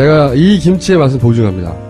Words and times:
제가 0.00 0.32
이 0.34 0.58
김치의 0.58 0.98
맛을 0.98 1.18
보증합니다. 1.20 1.89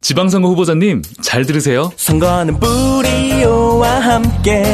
지방선거 0.00 0.48
후보자님 0.48 1.02
잘 1.22 1.44
들으세요. 1.44 1.90
선거는 1.96 2.58
뿌리오와 2.60 4.00
함께. 4.00 4.64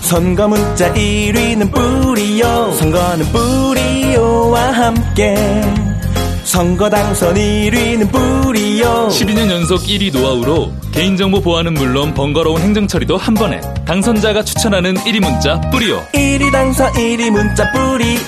선거 0.00 0.48
문자 0.48 0.92
1위는 0.92 1.72
뿌리오. 1.72 2.72
선거는 2.74 3.26
뿌리오와 3.32 4.72
함께. 4.72 5.36
선거 6.44 6.88
당선 6.88 7.34
1위는 7.34 8.10
뿌리오. 8.10 9.08
12년 9.08 9.50
연속 9.50 9.82
1위 9.82 10.12
노하우로 10.12 10.72
개인정보 10.92 11.40
보안은 11.42 11.74
물론 11.74 12.14
번거로운 12.14 12.60
행정처리도 12.62 13.16
한 13.16 13.34
번에. 13.34 13.60
당선자가 13.84 14.44
추천하는 14.44 14.94
1위 14.94 15.20
문자 15.20 15.60
뿌리오. 15.70 16.00
1위 16.14 16.50
당선 16.52 16.92
1위 16.92 17.30
문자 17.30 17.70
뿌리오 17.72 18.18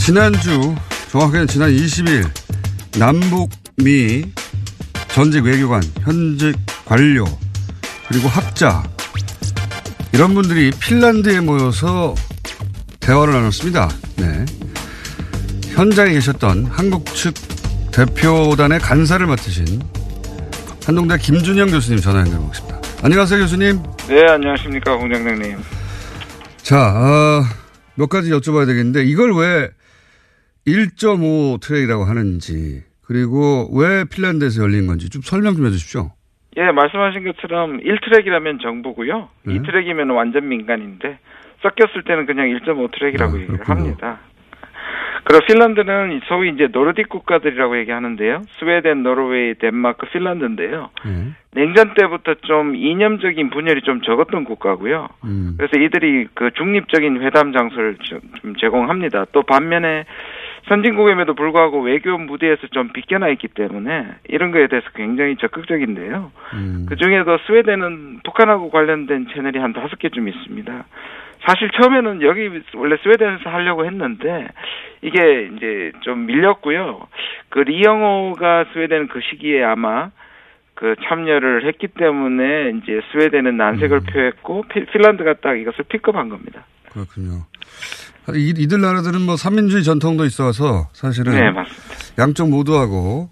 지난주 0.00 0.74
정확하게는 1.10 1.46
지난 1.46 1.70
20일 1.70 2.26
남북미 2.98 4.24
전직 5.08 5.44
외교관, 5.44 5.82
현직 6.00 6.56
관료 6.86 7.26
그리고 8.08 8.26
학자 8.28 8.82
이런 10.12 10.32
분들이 10.34 10.70
핀란드에 10.70 11.40
모여서 11.40 12.14
대화를 12.98 13.34
나눴습니다. 13.34 13.90
네. 14.16 14.44
현장에 15.74 16.12
계셨던 16.12 16.66
한국 16.66 17.04
측 17.14 17.34
대표단의 17.92 18.80
간사를 18.80 19.24
맡으신 19.26 19.80
한동대 20.86 21.18
김준영 21.18 21.70
교수님 21.70 22.00
전화 22.00 22.20
연결해 22.20 22.38
보겠습니다. 22.38 22.80
안녕하세요, 23.02 23.40
교수님. 23.40 23.82
네, 24.08 24.26
안녕하십니까, 24.28 24.96
공장장님. 24.96 25.58
자, 26.62 26.88
어, 26.88 27.44
몇 27.94 28.08
가지 28.08 28.30
여쭤봐야 28.30 28.66
되겠는데 28.66 29.04
이걸 29.04 29.34
왜 29.36 29.70
1.5 30.66 31.60
트랙이라고 31.60 32.04
하는지 32.04 32.82
그리고 33.02 33.68
왜 33.72 34.04
핀란드에서 34.04 34.62
열린 34.62 34.86
건지 34.86 35.10
좀 35.10 35.22
설명 35.22 35.54
좀 35.54 35.66
해주십시오. 35.66 36.10
예, 36.56 36.70
말씀하신 36.70 37.24
것처럼 37.24 37.80
1트랙이라면 37.80 38.60
정부고요. 38.60 39.28
네. 39.44 39.54
2트랙이면 39.54 40.14
완전 40.14 40.48
민간인데 40.48 41.18
섞였을 41.62 42.02
때는 42.04 42.26
그냥 42.26 42.46
1.5트랙이라고 42.48 43.34
아, 43.34 43.36
얘기를 43.36 43.58
그렇군요. 43.58 43.64
합니다. 43.64 44.20
그리고 45.24 45.44
핀란드는 45.46 46.22
소위 46.28 46.50
이제 46.50 46.66
노르딕 46.66 47.08
국가들이라고 47.08 47.78
얘기하는데요. 47.80 48.42
스웨덴, 48.58 49.02
노르웨이, 49.02 49.54
덴마크, 49.54 50.06
핀란드인데요. 50.08 50.90
네. 51.04 51.32
냉전 51.52 51.94
때부터 51.94 52.34
좀 52.42 52.74
이념적인 52.74 53.50
분열이 53.50 53.82
좀 53.82 54.00
적었던 54.00 54.44
국가고요. 54.44 55.08
음. 55.24 55.54
그래서 55.56 55.78
이들이 55.78 56.28
그 56.34 56.50
중립적인 56.56 57.22
회담 57.22 57.52
장소를 57.52 57.96
좀, 58.02 58.20
좀 58.40 58.54
제공합니다. 58.56 59.26
또 59.32 59.42
반면에 59.42 60.04
선진국임에도 60.68 61.34
불구하고 61.34 61.80
외교 61.80 62.16
무대에서 62.18 62.66
좀 62.68 62.92
비껴나 62.92 63.28
있기 63.28 63.48
때문에 63.48 64.06
이런 64.28 64.50
거에 64.50 64.66
대해서 64.68 64.88
굉장히 64.94 65.36
적극적인데요. 65.36 66.30
음. 66.54 66.86
그 66.88 66.96
중에도 66.96 67.38
스웨덴은 67.46 68.20
북한하고 68.24 68.70
관련된 68.70 69.28
채널이 69.32 69.58
한 69.58 69.72
다섯 69.72 69.98
개쯤 69.98 70.28
있습니다. 70.28 70.84
사실 71.46 71.70
처음에는 71.70 72.22
여기 72.22 72.50
원래 72.74 72.96
스웨덴에서 73.02 73.48
하려고 73.48 73.86
했는데 73.86 74.46
이게 75.02 75.48
이제 75.56 75.92
좀 76.00 76.26
밀렸고요. 76.26 77.06
그 77.48 77.60
리영호가 77.60 78.66
스웨덴 78.72 79.08
그 79.08 79.20
시기에 79.20 79.64
아마 79.64 80.10
그 80.74 80.94
참여를 81.04 81.66
했기 81.66 81.88
때문에 81.88 82.70
이제 82.76 83.00
스웨덴은 83.12 83.56
난색을 83.56 83.98
음. 83.98 84.06
표했고 84.12 84.64
피- 84.68 84.84
핀란드가 84.84 85.34
딱 85.34 85.54
이것을 85.54 85.84
픽업한 85.88 86.28
겁니다. 86.28 86.64
그렇군요. 86.92 87.46
이, 88.34 88.54
이들 88.56 88.80
나라들은 88.80 89.20
뭐 89.22 89.36
사민주의 89.36 89.82
전통도 89.84 90.24
있어서 90.26 90.88
사실은 90.92 91.32
네. 91.34 91.40
양쪽 92.18 92.50
모두하고 92.50 93.30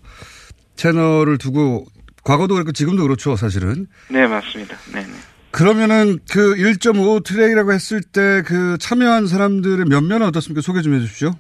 채널을 0.77 1.39
두고 1.39 1.87
과거도 2.25 2.55
그렇고 2.55 2.73
지금도 2.73 3.03
그렇죠, 3.03 3.37
사실은. 3.37 3.87
네, 4.11 4.27
맞습니다. 4.27 4.77
네, 4.95 5.01
네. 5.01 5.13
그러면은 5.51 6.19
그 6.31 6.55
1.5 6.57 7.25
트랙이라고 7.25 7.73
했을 7.73 8.01
때 8.03 8.43
그 8.47 8.77
참여한 8.79 9.27
사람들의 9.27 9.87
면면은 9.87 10.27
어떻습니까? 10.27 10.61
소개 10.61 10.81
좀 10.83 10.95
해주십시오. 10.95 11.31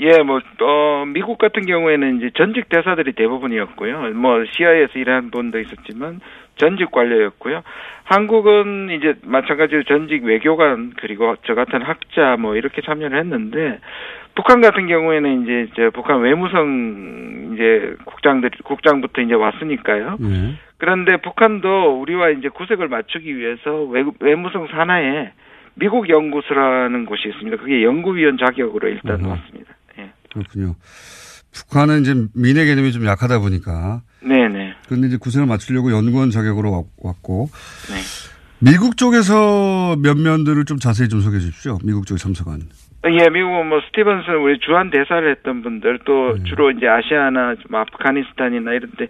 예, 0.00 0.22
뭐, 0.22 0.36
어, 0.36 1.04
미국 1.06 1.38
같은 1.38 1.66
경우에는 1.66 2.18
이제 2.18 2.30
전직 2.36 2.68
대사들이 2.68 3.14
대부분이었고요. 3.14 4.14
뭐, 4.14 4.44
CIA에서 4.52 4.92
일하는 4.96 5.32
분도 5.32 5.58
있었지만, 5.58 6.20
전직 6.58 6.90
관료였고요. 6.90 7.62
한국은 8.04 8.90
이제 8.90 9.14
마찬가지로 9.22 9.84
전직 9.84 10.24
외교관, 10.24 10.92
그리고 11.00 11.36
저 11.46 11.54
같은 11.54 11.82
학자, 11.82 12.36
뭐, 12.38 12.56
이렇게 12.56 12.82
참여를 12.82 13.18
했는데, 13.18 13.80
북한 14.34 14.60
같은 14.60 14.86
경우에는 14.86 15.42
이제, 15.42 15.68
저 15.76 15.90
북한 15.90 16.20
외무성, 16.20 17.52
이제, 17.54 17.96
국장들, 18.04 18.50
국장부터 18.64 19.22
이제 19.22 19.34
왔으니까요. 19.34 20.16
네. 20.20 20.54
그런데 20.78 21.16
북한도 21.16 22.00
우리와 22.00 22.30
이제 22.30 22.48
구색을 22.48 22.88
맞추기 22.88 23.36
위해서 23.36 23.82
외, 23.84 24.04
외무성 24.20 24.68
산하에 24.68 25.32
미국 25.74 26.08
연구소라는 26.08 27.04
곳이 27.04 27.28
있습니다. 27.28 27.56
그게 27.58 27.82
연구위원 27.84 28.38
자격으로 28.38 28.88
일단 28.88 29.20
어허. 29.20 29.30
왔습니다. 29.30 29.74
예. 29.98 30.10
그렇군요. 30.32 30.74
북한은 31.52 32.00
이제 32.00 32.14
민의 32.34 32.66
개념이 32.66 32.92
좀 32.92 33.06
약하다 33.06 33.40
보니까. 33.40 34.02
그런데 34.88 35.08
이제 35.08 35.16
구색을 35.18 35.46
맞추려고 35.46 35.92
연구원 35.92 36.30
자격으로 36.30 36.72
왔- 36.72 36.84
왔고. 36.98 37.48
네. 37.90 38.00
미국 38.60 38.96
쪽에서 38.96 39.96
면면들을 40.02 40.64
좀 40.64 40.78
자세히 40.78 41.08
좀 41.08 41.20
소개해 41.20 41.40
주십시오. 41.40 41.78
미국 41.84 42.06
쪽에 42.06 42.18
참석한. 42.18 42.62
예, 43.04 43.28
미국은 43.30 43.68
뭐 43.68 43.80
스티븐슨 43.86 44.34
우리 44.42 44.58
주한 44.58 44.90
대사를 44.90 45.30
했던 45.30 45.62
분들 45.62 46.00
또 46.04 46.34
네. 46.36 46.42
주로 46.48 46.72
이제 46.72 46.88
아시아나 46.88 47.54
좀 47.54 47.72
아프가니스탄이나 47.76 48.72
이런 48.72 48.90
데 48.98 49.06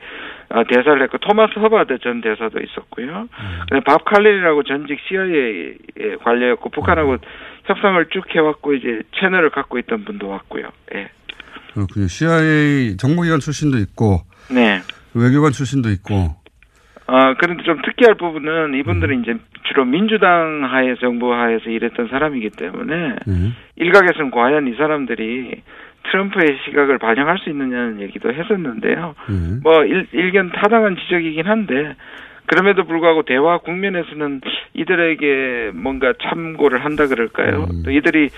어, 0.51 0.63
대사를 0.69 1.01
했고 1.03 1.17
토마스 1.19 1.59
허바드 1.59 1.99
전 2.01 2.21
대사도 2.21 2.61
있었고요. 2.61 3.29
그다음에 3.63 3.83
밥 3.87 4.05
칼린이라고 4.05 4.63
전직 4.65 4.99
CIA 5.09 6.19
관료였고 6.23 6.69
북한하고 6.69 7.17
협상을 7.65 8.07
쭉 8.13 8.25
해왔고 8.35 8.75
이제 8.75 9.01
채널을 9.19 9.49
갖고 9.51 9.79
있던 9.79 10.05
분도 10.05 10.29
왔고요. 10.29 10.69
예. 10.95 11.09
그렇군요. 11.73 12.09
CIA 12.09 12.99
정보기관 12.99 13.41
출신도 13.41 13.79
있고 13.79 14.21
네. 14.51 14.83
외교관 15.15 15.53
출신도 15.53 15.91
있고 15.91 16.37
어, 17.09 17.35
그런데 17.39 17.63
좀 17.65 17.81
특이할 17.83 18.17
부분은 18.17 18.75
이분들은 18.75 19.23
이제 19.23 19.35
주로 19.65 19.87
민주당 19.87 20.69
하에 20.71 20.95
정부 21.01 21.33
하에서 21.33 21.71
일했던 21.71 22.09
사람이기 22.09 22.51
때문에 22.51 23.17
네. 23.27 23.53
일각에서는 23.77 24.31
과연 24.31 24.69
이 24.69 24.75
사람들이 24.77 25.63
트럼프의 26.11 26.59
시각을 26.65 26.99
반영할 26.99 27.39
수 27.39 27.49
있느냐는 27.49 28.01
얘기도 28.03 28.33
했었는데요. 28.33 29.15
네. 29.29 29.61
뭐 29.63 29.85
일, 29.85 30.07
일견 30.13 30.53
타당한 30.53 30.97
지적이긴 30.97 31.47
한데 31.47 31.97
그럼에도 32.45 32.85
불구하고 32.85 33.23
대화 33.23 33.59
국면에서는 33.59 34.41
이들에게 34.75 35.73
뭔가 35.75 36.13
참고를 36.23 36.85
한다 36.85 37.07
그럴까요? 37.07 37.69
음. 37.71 37.83
또 37.85 37.91
이들이 37.91 38.29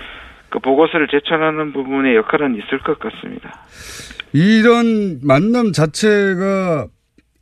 그 0.50 0.58
보고서를 0.58 1.08
제출하는 1.08 1.72
부분에 1.72 2.14
역할은 2.16 2.56
있을 2.56 2.78
것 2.80 2.98
같습니다. 2.98 3.64
이런 4.32 5.20
만남 5.22 5.72
자체가 5.72 6.86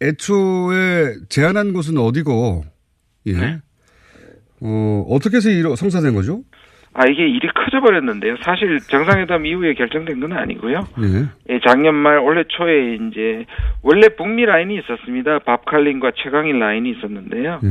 애초에 0.01 1.15
제안한 1.29 1.73
곳은 1.73 1.99
어디고, 1.99 2.65
예. 3.27 3.33
네. 3.33 3.59
어, 4.61 5.05
어떻게 5.09 5.39
해서 5.39 5.51
이로 5.51 5.77
성사된 5.77 6.15
거죠? 6.15 6.43
아 6.95 7.07
이게 7.07 7.29
일이 7.29 7.47
커져버렸는데요. 7.55 8.37
사실 8.43 8.79
정상회담 8.81 9.47
이후에 9.47 9.75
결정된 9.75 10.19
건 10.21 10.33
아니고요. 10.33 10.89
예. 11.03 11.55
예, 11.55 11.61
작년 11.65 11.95
말 11.95 12.19
올해 12.19 12.43
초에 12.49 12.95
이제 12.97 13.45
원래 13.83 14.09
북미 14.09 14.45
라인이 14.45 14.77
있었습니다. 14.81 15.41
밥칼린과 15.41 16.13
최강일 16.17 16.59
라인이 16.59 16.91
있었는데요. 16.91 17.61
예. 17.63 17.69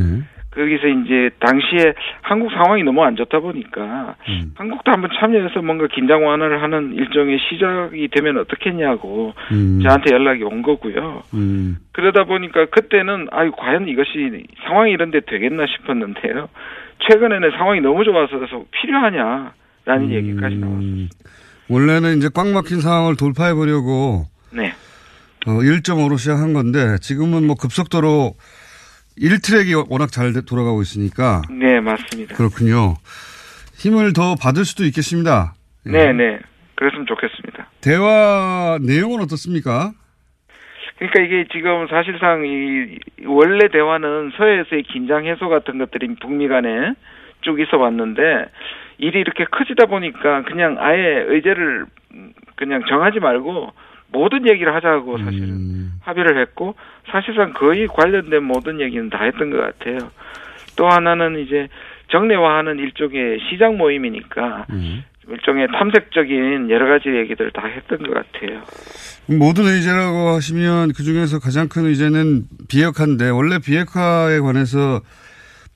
거기서 0.58 0.88
이제 0.88 1.30
당시에 1.40 1.94
한국 2.22 2.52
상황이 2.52 2.84
너무 2.84 3.04
안 3.04 3.16
좋다 3.16 3.40
보니까 3.40 4.16
음. 4.28 4.54
한국도 4.56 4.92
한번 4.92 5.12
참여해서 5.20 5.62
뭔가 5.62 5.88
긴장 5.88 6.26
완화를 6.26 6.64
하는 6.64 6.94
일종의 6.96 7.38
시작이 7.48 8.08
되면 8.10 8.40
어떻겠냐고 8.40 9.34
음. 9.52 9.80
저한테 9.84 10.16
연락이 10.16 10.44
온 10.44 10.64
거고요. 10.64 11.22
음. 11.36 11.78
그러다 11.94 12.24
보니까 12.24 12.66
그때는 12.66 13.28
아유 13.32 13.52
과연 13.56 13.88
이것이 13.88 14.46
상황이 14.66 14.92
이런데 14.92 15.20
되겠나 15.20 15.66
싶었는데요. 15.68 16.50
최근에는 17.08 17.52
상황이 17.52 17.80
너무 17.80 18.04
좋아서 18.04 18.66
필요하냐라는 18.72 20.12
얘기까지 20.12 20.56
나왔습니다. 20.56 20.68
음. 20.68 21.10
원래는 21.70 22.18
이제 22.18 22.30
꽉 22.34 22.48
막힌 22.48 22.82
상황을 22.82 23.16
돌파해 23.16 23.54
보려고 23.54 24.26
네. 24.52 24.74
어, 25.46 25.52
1.5로 25.52 26.18
시작한 26.18 26.54
건데 26.54 26.98
지금은 27.02 27.46
뭐 27.46 27.56
급속도로 27.56 28.34
1트랙이 29.20 29.90
워낙 29.90 30.12
잘 30.12 30.34
돼- 30.34 30.42
돌아가고 30.46 30.82
있으니까 30.82 31.42
네, 31.50 31.80
맞습니다. 31.80 32.36
그렇군요. 32.36 32.96
힘을 33.76 34.14
더 34.14 34.36
받을 34.36 34.66
수도 34.66 34.84
있겠습니다. 34.86 35.54
예. 35.88 35.92
네, 35.92 36.14
네. 36.14 36.40
그랬으면 36.76 37.06
좋겠습니다. 37.08 37.68
대화 37.82 38.78
내용은 38.82 39.22
어떻습니까? 39.22 39.92
그러니까 40.98 41.22
이게 41.22 41.46
지금 41.52 41.88
사실상 41.88 42.44
이 42.46 42.98
원래 43.26 43.68
대화는 43.70 44.32
서해에서의 44.38 44.84
긴장 44.84 45.26
해소 45.26 45.48
같은 45.50 45.78
것들이 45.78 46.16
북미 46.22 46.48
간에 46.48 46.94
쭉 47.42 47.60
있어 47.60 47.78
왔는데 47.78 48.22
일이 48.98 49.20
이렇게 49.20 49.46
커지다 49.46 49.86
보니까 49.86 50.44
그냥 50.44 50.78
아예 50.80 51.24
의제를 51.28 51.86
그냥 52.56 52.82
정하지 52.90 53.20
말고 53.20 53.72
모든 54.12 54.48
얘기를 54.48 54.74
하자고 54.74 55.18
사실은 55.18 55.50
음. 55.50 55.92
합의를 56.02 56.42
했고 56.42 56.76
사실상 57.12 57.54
거의 57.54 57.88
관련된 57.88 58.44
모든 58.44 58.80
얘기는 58.80 59.10
다 59.10 59.24
했던 59.24 59.50
것 59.50 59.58
같아요. 59.58 60.12
또 60.76 60.88
하나는 60.88 61.40
이제 61.40 61.68
정례화하는 62.10 62.80
일종의 62.80 63.40
시장 63.50 63.78
모임이니까 63.78 64.66
음. 64.70 65.04
일종의 65.30 65.68
탐색적인 65.68 66.70
여러 66.70 66.88
가지 66.88 67.10
얘기들 67.10 67.52
다 67.52 67.66
했던 67.68 67.98
것 68.00 68.14
같아요. 68.14 68.62
모든 69.28 69.66
의제라고 69.66 70.30
하시면 70.30 70.94
그 70.96 71.04
중에서 71.04 71.40
가장 71.40 71.68
큰 71.68 71.86
의제는 71.86 72.44
비핵화인데 72.70 73.30
원래 73.30 73.60
비핵화에 73.60 74.40
관해서 74.40 75.02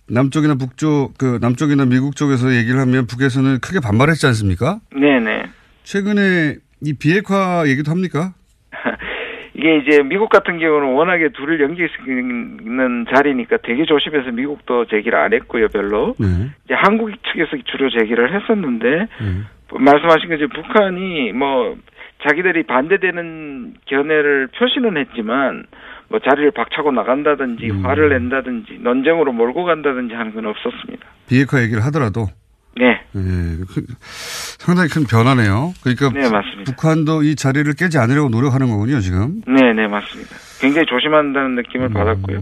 남쪽이나 0.08 0.56
북쪽 0.56 1.18
그 1.18 1.38
남쪽이나 1.42 1.86
미국 1.86 2.16
쪽에서 2.16 2.54
얘기를 2.54 2.80
하면 2.80 3.08
북에서는 3.08 3.60
크게 3.60 3.80
반발했지 3.82 4.26
않습니까? 4.28 4.80
네네. 4.94 5.50
최근에 5.84 6.56
이 6.82 6.94
비핵화 6.94 7.64
얘기도 7.68 7.92
합니까? 7.92 8.34
이게 9.54 9.78
이제 9.78 10.02
미국 10.04 10.30
같은 10.30 10.60
경우는 10.60 10.94
워낙에 10.94 11.30
둘을 11.30 11.60
연기시키는 11.62 13.06
자리니까 13.14 13.58
되게 13.64 13.86
조심해서 13.86 14.32
미국도 14.32 14.86
제기를 14.86 15.18
안 15.20 15.34
했고요, 15.34 15.68
별로. 15.68 16.16
네. 16.18 16.28
이제 16.66 16.74
한국 16.74 17.12
측에서 17.12 17.58
주로 17.66 17.90
제기를 17.90 18.34
했었는데 18.34 18.90
네. 18.90 19.08
말씀하신 19.72 20.30
것처럼 20.30 20.50
북한이 20.50 21.34
뭐 21.34 21.78
자기들이 22.28 22.64
반대되는 22.64 23.76
견해를 23.86 24.48
표시는 24.58 24.98
했지만 24.98 25.66
뭐 26.08 26.20
자리를 26.20 26.52
박차고 26.52 26.92
나간다든지 26.92 27.70
음. 27.72 27.86
화를 27.86 28.10
낸다든지 28.10 28.80
논쟁으로 28.82 29.32
몰고 29.32 29.64
간다든지 29.64 30.14
하는 30.14 30.34
건 30.34 30.46
없었습니다. 30.48 31.06
비핵화 31.28 31.62
얘기를 31.62 31.84
하더라도 31.86 32.28
네, 32.78 33.02
예, 33.16 33.20
그- 33.68 33.86
상당히 34.60 34.90
큰 34.90 35.04
변화네요. 35.04 35.74
그러니까 35.84 36.10
네 36.12 36.30
맞습니다. 36.30 36.64
북한도 36.72 37.24
이 37.24 37.36
자리를 37.36 37.72
깨지 37.74 37.98
않으려고 37.98 38.30
노력하는 38.30 38.70
거군요, 38.70 39.00
지금. 39.02 39.42
네, 39.48 39.74
네 39.74 39.88
맞습니다. 39.88 40.36
굉장히 40.62 40.86
조심한다는 40.88 41.56
느낌을 41.56 41.88
음. 41.88 41.94
받았고요. 41.94 42.40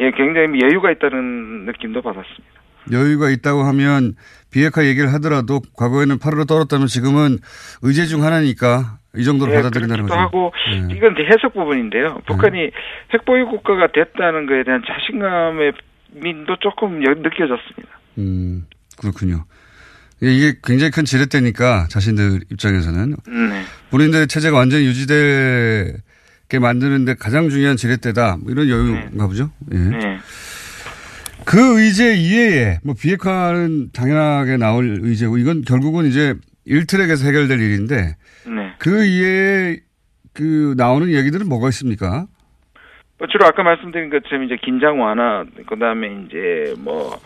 예, 0.00 0.10
굉장히 0.12 0.60
여유가 0.62 0.90
있다는 0.90 1.66
느낌도 1.66 2.02
받았습니다. 2.02 2.44
여유가 2.90 3.30
있다고 3.30 3.62
하면 3.64 4.14
비핵화 4.50 4.84
얘기를 4.86 5.12
하더라도 5.14 5.60
과거에는 5.76 6.18
팔으로 6.18 6.44
떨었다면 6.46 6.86
지금은 6.86 7.38
의제 7.82 8.06
중 8.06 8.24
하나니까 8.24 8.98
이 9.16 9.24
정도로 9.24 9.52
예, 9.52 9.56
받아들인다는 9.56 10.04
거죠. 10.06 10.14
하고 10.18 10.52
예. 10.72 10.94
이건 10.94 11.14
해석 11.18 11.52
부분인데요. 11.54 12.20
북한이 12.26 12.70
핵보유 13.12 13.46
국가가 13.46 13.88
됐다는 13.92 14.46
것에 14.46 14.64
대한 14.64 14.82
자신감의 14.86 15.72
민도 16.14 16.56
조금 16.60 17.04
여- 17.06 17.14
느껴졌습니다. 17.14 17.98
음, 18.18 18.66
그렇군요. 18.98 19.44
이게- 20.20 20.58
굉장히 20.64 20.90
큰 20.90 21.04
지렛대니까 21.04 21.86
자신들 21.90 22.40
입장에서는 22.50 23.16
네. 23.26 23.62
본인들의 23.90 24.26
체제가 24.26 24.56
완전히 24.56 24.84
유지되게 24.86 26.58
만드는데 26.60 27.14
가장 27.14 27.48
중요한 27.48 27.76
지렛대다. 27.76 28.38
뭐 28.42 28.50
이런 28.52 28.68
여유인가 28.68 29.26
보죠. 29.26 29.50
예. 29.72 29.76
네. 29.78 30.18
그 31.44 31.80
의제 31.80 32.14
이외에 32.14 32.78
뭐 32.82 32.94
비핵화는 33.00 33.90
당연하게 33.92 34.56
나올 34.56 34.98
의제고 35.02 35.38
이건 35.38 35.62
결국은 35.62 36.06
이제 36.06 36.34
1트랙에서 36.66 37.24
해결될 37.26 37.60
일인데 37.60 38.16
네. 38.46 38.72
그 38.78 39.04
이외에 39.04 39.78
그 40.34 40.74
나오는 40.76 41.10
얘기들은 41.10 41.48
뭐가 41.48 41.68
있습니까? 41.68 42.26
뭐 43.18 43.26
주로 43.28 43.46
아까 43.46 43.62
말씀드린 43.62 44.10
것처럼 44.10 44.44
이제 44.44 44.56
긴장 44.62 45.00
완화, 45.00 45.44
그 45.68 45.76
다음에 45.78 46.06
이제 46.26 46.74
뭐, 46.78 47.18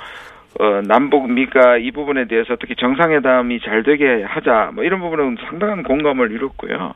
어, 0.61 0.83
남북 0.87 1.31
미가 1.31 1.79
이 1.79 1.91
부분에 1.91 2.27
대해서 2.29 2.55
어떻게 2.55 2.75
정상회담이 2.75 3.61
잘 3.61 3.83
되게 3.83 4.23
하자, 4.23 4.71
뭐 4.75 4.85
이런 4.85 5.01
부분은 5.01 5.37
상당한 5.49 5.83
공감을 5.83 6.31
이뤘고요. 6.33 6.95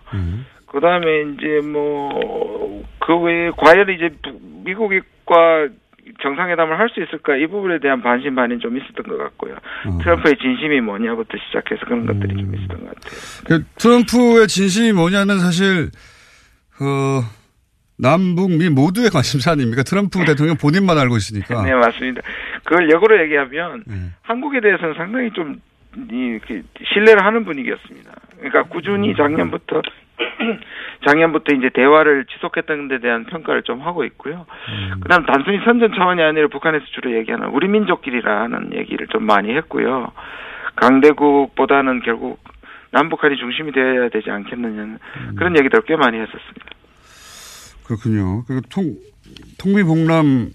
그 0.66 0.80
다음에 0.80 1.22
이제 1.34 1.60
뭐, 1.66 2.84
그 2.98 3.16
외에 3.18 3.50
과연 3.56 3.88
이제 3.90 4.10
북- 4.22 4.40
미국과 4.64 5.68
정상회담을 6.22 6.78
할 6.78 6.88
수 6.90 7.02
있을까 7.02 7.36
이 7.36 7.46
부분에 7.46 7.78
대한 7.80 8.00
반신반의 8.02 8.58
좀 8.60 8.76
있었던 8.76 9.06
것 9.06 9.18
같고요. 9.18 9.54
어. 9.86 9.98
트럼프의 10.02 10.36
진심이 10.38 10.80
뭐냐부터 10.80 11.36
시작해서 11.46 11.84
그런 11.84 12.06
것들이 12.06 12.36
좀 12.36 12.54
있었던 12.54 12.80
것 12.84 12.94
같아요. 12.94 13.10
그 13.46 13.64
트럼프의 13.76 14.46
진심이 14.48 14.92
뭐냐는 14.92 15.38
사실 15.40 15.90
어 16.80 17.20
남북 17.98 18.50
미 18.50 18.68
모두의 18.68 19.10
관심사 19.10 19.52
아닙니까? 19.52 19.82
트럼프 19.82 20.24
대통령 20.24 20.56
본인만 20.56 20.98
알고 20.98 21.16
있으니까. 21.16 21.62
네, 21.62 21.74
맞습니다. 21.74 22.20
그걸 22.64 22.90
역으로 22.90 23.20
얘기하면 23.22 23.84
네. 23.86 23.94
한국에 24.22 24.60
대해서는 24.60 24.94
상당히 24.94 25.30
좀 25.32 25.60
이, 25.96 26.38
그, 26.46 26.62
신뢰를 26.92 27.24
하는 27.24 27.44
분위기였습니다. 27.44 28.12
그러니까 28.36 28.64
꾸준히 28.64 29.14
작년부터 29.16 29.80
작년부터 31.06 31.54
이제 31.54 31.70
대화를 31.70 32.26
지속했던 32.26 32.88
데 32.88 32.98
대한 33.00 33.24
평가를 33.24 33.62
좀 33.62 33.80
하고 33.80 34.04
있고요. 34.04 34.46
그다음 35.00 35.24
단순히 35.24 35.58
선전 35.64 35.94
차원이 35.94 36.22
아니라 36.22 36.48
북한에서 36.48 36.84
주로 36.92 37.14
얘기하는 37.16 37.48
우리 37.48 37.68
민족끼리라는 37.68 38.74
얘기를 38.74 39.06
좀 39.08 39.24
많이 39.24 39.54
했고요. 39.54 40.12
강대국보다는 40.76 42.00
결국 42.00 42.40
남북한이 42.90 43.36
중심이 43.36 43.72
되어야 43.72 44.08
되지 44.08 44.30
않겠느냐는 44.30 44.98
그런 45.36 45.56
얘기들 45.58 45.82
꽤 45.82 45.96
많이 45.96 46.18
했었습니다. 46.18 46.75
그렇군요. 47.86 48.44
그 48.46 48.60
통, 48.68 48.96
통미봉남은 49.58 50.50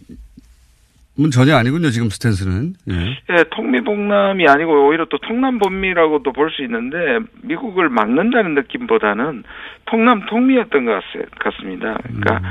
전혀 1.32 1.56
아니군요, 1.56 1.90
지금 1.90 2.10
스탠스는. 2.10 2.74
예. 2.90 2.94
예, 3.38 3.44
통미봉남이 3.52 4.48
아니고 4.48 4.88
오히려 4.88 5.06
또 5.06 5.18
통남본미라고도 5.20 6.32
볼 6.34 6.50
수 6.52 6.64
있는데 6.64 6.98
미국을 7.44 7.90
막는다는 7.90 8.56
느낌보다는 8.56 9.44
통남 9.86 10.26
통미였던 10.26 10.86
것 10.86 10.92
같- 10.92 11.40
같습니다. 11.40 11.98
그러니까 12.04 12.42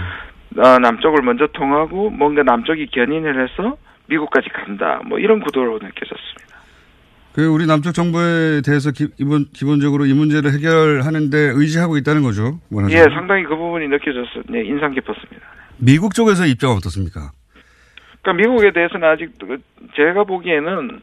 어, 0.56 0.78
남쪽을 0.78 1.22
먼저 1.22 1.46
통하고 1.52 2.10
뭔가 2.10 2.42
남쪽이 2.42 2.86
견인을 2.88 3.42
해서 3.42 3.76
미국까지 4.06 4.48
간다. 4.50 5.00
뭐 5.06 5.18
이런 5.18 5.40
구도로 5.40 5.74
느껴졌습니다. 5.74 6.49
그 7.32 7.46
우리 7.46 7.66
남쪽 7.66 7.92
정부에 7.92 8.60
대해서 8.64 8.90
기, 8.90 9.08
이번, 9.18 9.46
기본적으로 9.52 10.04
이 10.06 10.12
문제를 10.12 10.52
해결하는데 10.52 11.36
의지하고 11.54 11.96
있다는 11.96 12.22
거죠. 12.22 12.58
예, 12.72 12.74
원하자면. 12.74 13.10
상당히 13.14 13.44
그 13.44 13.56
부분이 13.56 13.86
느껴져서 13.88 14.42
네, 14.48 14.64
인상 14.64 14.92
깊었습니다. 14.92 15.40
미국 15.78 16.14
쪽에서 16.14 16.44
입장은 16.44 16.76
어떻습니까? 16.76 17.30
그러니까 18.22 18.42
미국에 18.42 18.72
대해서는 18.72 19.08
아직 19.08 19.30
그 19.38 19.58
제가 19.96 20.24
보기에는 20.24 21.00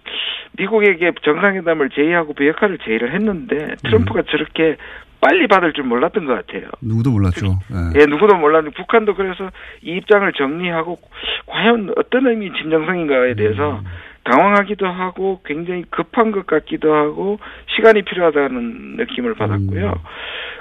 미국에게 0.57 1.13
정상회담을 1.23 1.89
제의하고 1.91 2.33
비핵화를 2.33 2.77
제의를 2.83 3.13
했는데 3.13 3.75
트럼프가 3.83 4.23
저렇게 4.29 4.77
빨리 5.19 5.47
받을 5.47 5.73
줄 5.73 5.85
몰랐던 5.85 6.25
것 6.25 6.33
같아요. 6.33 6.69
누구도 6.81 7.09
몰랐죠. 7.11 7.47
예. 7.71 8.01
예, 8.01 8.05
누구도 8.05 8.35
몰랐는데 8.35 8.75
북한도 8.75 9.15
그래서 9.15 9.49
이 9.81 9.95
입장을 9.97 10.31
정리하고 10.33 10.99
과연 11.47 11.93
어떤 11.97 12.27
의미 12.27 12.51
진정성인가에 12.53 13.33
대해서 13.35 13.81
당황하기도 14.29 14.85
하고 14.85 15.41
굉장히 15.45 15.83
급한 15.89 16.31
것 16.31 16.45
같기도 16.45 16.93
하고 16.93 17.39
시간이 17.75 18.03
필요하다는 18.03 18.97
느낌을 18.97 19.35
받았고요. 19.35 19.93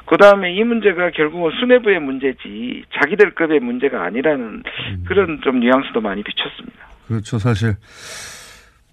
그 0.06 0.16
다음에 0.18 0.54
이 0.54 0.62
문제가 0.62 1.11
결국은 1.11 1.50
수뇌부의 1.58 2.00
문제지 2.00 2.85
자기들 3.00 3.35
급의 3.35 3.61
문제가 3.61 4.04
아니라는 4.04 4.62
그런 5.06 5.40
좀 5.42 5.61
뉘앙스도 5.61 6.00
많이 6.00 6.23
비쳤습니다. 6.23 6.87
그렇죠. 7.08 7.38
사실 7.38 7.75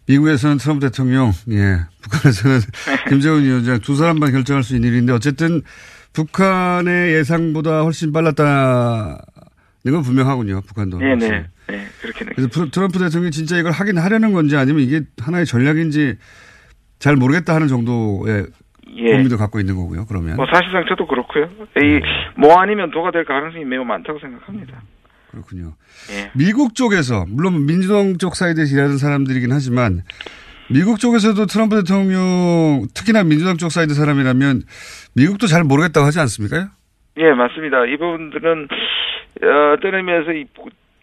미국에서는 0.07 0.57
트럼프 0.57 0.87
대통령, 0.87 1.31
예, 1.51 1.77
북한에서는 2.01 2.59
김정은 3.09 3.43
위원장 3.43 3.79
두 3.79 3.95
사람만 3.95 4.31
결정할 4.31 4.63
수 4.63 4.75
있는 4.75 4.89
일인데 4.89 5.13
어쨌든 5.13 5.61
북한의 6.13 7.13
예상보다 7.13 7.83
훨씬 7.83 8.11
빨랐다는 8.11 9.17
건 9.85 10.01
분명하군요. 10.01 10.61
북한도. 10.61 10.97
네네. 10.97 11.45
네, 11.67 11.85
그렇게 12.01 12.25
그래서 12.25 12.49
프- 12.49 12.69
트럼프 12.69 12.99
대통령이 12.99 13.31
진짜 13.31 13.57
이걸 13.57 13.71
하긴 13.71 13.97
하려는 13.97 14.33
건지 14.33 14.55
아니면 14.57 14.81
이게 14.81 15.01
하나의 15.21 15.45
전략인지 15.45 16.17
잘 16.99 17.15
모르겠다 17.15 17.55
하는 17.55 17.67
정도의 17.67 18.47
예. 18.95 19.11
고민도 19.11 19.37
갖고 19.37 19.59
있는 19.59 19.75
거고요. 19.75 20.05
그러면 20.07 20.35
뭐 20.35 20.45
사실상 20.51 20.85
저도 20.87 21.07
그렇고요. 21.07 21.49
이뭐 22.37 22.59
아니면 22.59 22.91
도가 22.91 23.11
될 23.11 23.25
가능성이 23.25 23.65
매우 23.65 23.83
많다고 23.83 24.19
생각합니다. 24.19 24.81
그렇군요. 25.31 25.73
예. 26.11 26.31
미국 26.35 26.75
쪽에서 26.75 27.25
물론 27.27 27.65
민주당 27.65 28.17
쪽 28.17 28.35
사이드에서 28.35 28.75
일하는 28.75 28.97
사람들이긴 28.97 29.51
하지만 29.51 30.01
미국 30.69 30.99
쪽에서도 30.99 31.45
트럼프 31.47 31.75
대통령 31.77 32.85
특히나 32.93 33.23
민주당 33.23 33.57
쪽 33.57 33.71
사이드 33.71 33.93
사람이라면 33.93 34.61
미국도 35.15 35.47
잘 35.47 35.63
모르겠다고 35.63 36.05
하지 36.05 36.19
않습니까? 36.19 36.69
예, 37.17 37.31
맞습니다. 37.31 37.85
이 37.85 37.97
부분들은 37.97 38.67
어, 39.43 39.73
어떤 39.77 39.95
의미에서 39.95 40.31
이 40.33 40.45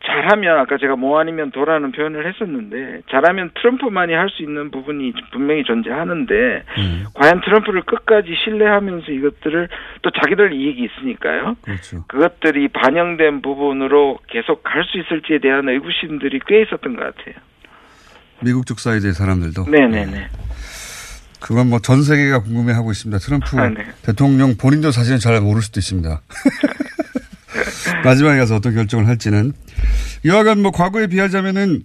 잘하면 0.05 0.59
아까 0.59 0.79
제가 0.79 0.97
뭐 0.97 1.21
아니면 1.21 1.51
도라는 1.51 1.93
표현을 1.93 2.27
했었는데 2.27 3.03
잘하면 3.11 3.51
트럼프만이 3.61 4.15
할 4.15 4.31
수 4.31 4.43
있는 4.43 4.71
부분이 4.71 5.13
분명히 5.33 5.63
존재하는데 5.65 6.35
과연 7.15 7.41
트럼프를 7.43 7.83
끝까지 7.83 8.29
신뢰하면서 8.45 9.11
이것들을 9.13 9.69
또 10.03 10.11
자기들 10.11 10.53
이익이 10.55 10.85
있으니까요. 10.89 11.57
그렇죠. 11.63 12.05
그것들이 12.09 12.69
반영된 12.69 13.43
부분으로 13.43 14.19
계속 14.29 14.63
갈 14.63 14.85
수 14.85 14.99
있을지에 14.99 15.39
대한 15.41 15.69
의구심들이 15.69 16.41
꽤 16.47 16.63
있었던 16.63 16.97
것 16.97 17.03
같아요. 17.17 17.35
미국 18.43 18.65
쪽 18.67 18.79
사이드의 18.81 19.13
사람들도. 19.13 19.67
네네네. 19.69 20.29
그건 21.41 21.69
뭐 21.71 21.79
전 21.81 22.03
세계가 22.03 22.43
궁금해하고 22.43 22.91
있습니다. 22.91 23.19
트럼프 23.19 23.59
아, 23.59 23.69
네. 23.69 23.85
대통령 24.05 24.57
본인도 24.57 24.91
사실은 24.93 25.19
잘 25.19 25.41
모를 25.41 25.61
수도 25.63 25.81
있습니다. 25.81 26.21
마지막에 28.05 28.39
가서 28.39 28.57
어떤 28.57 28.75
결정을 28.75 29.07
할지는 29.07 29.53
여하간 30.25 30.63
뭐 30.63 30.71
과거에 30.71 31.07
비하자면은 31.07 31.83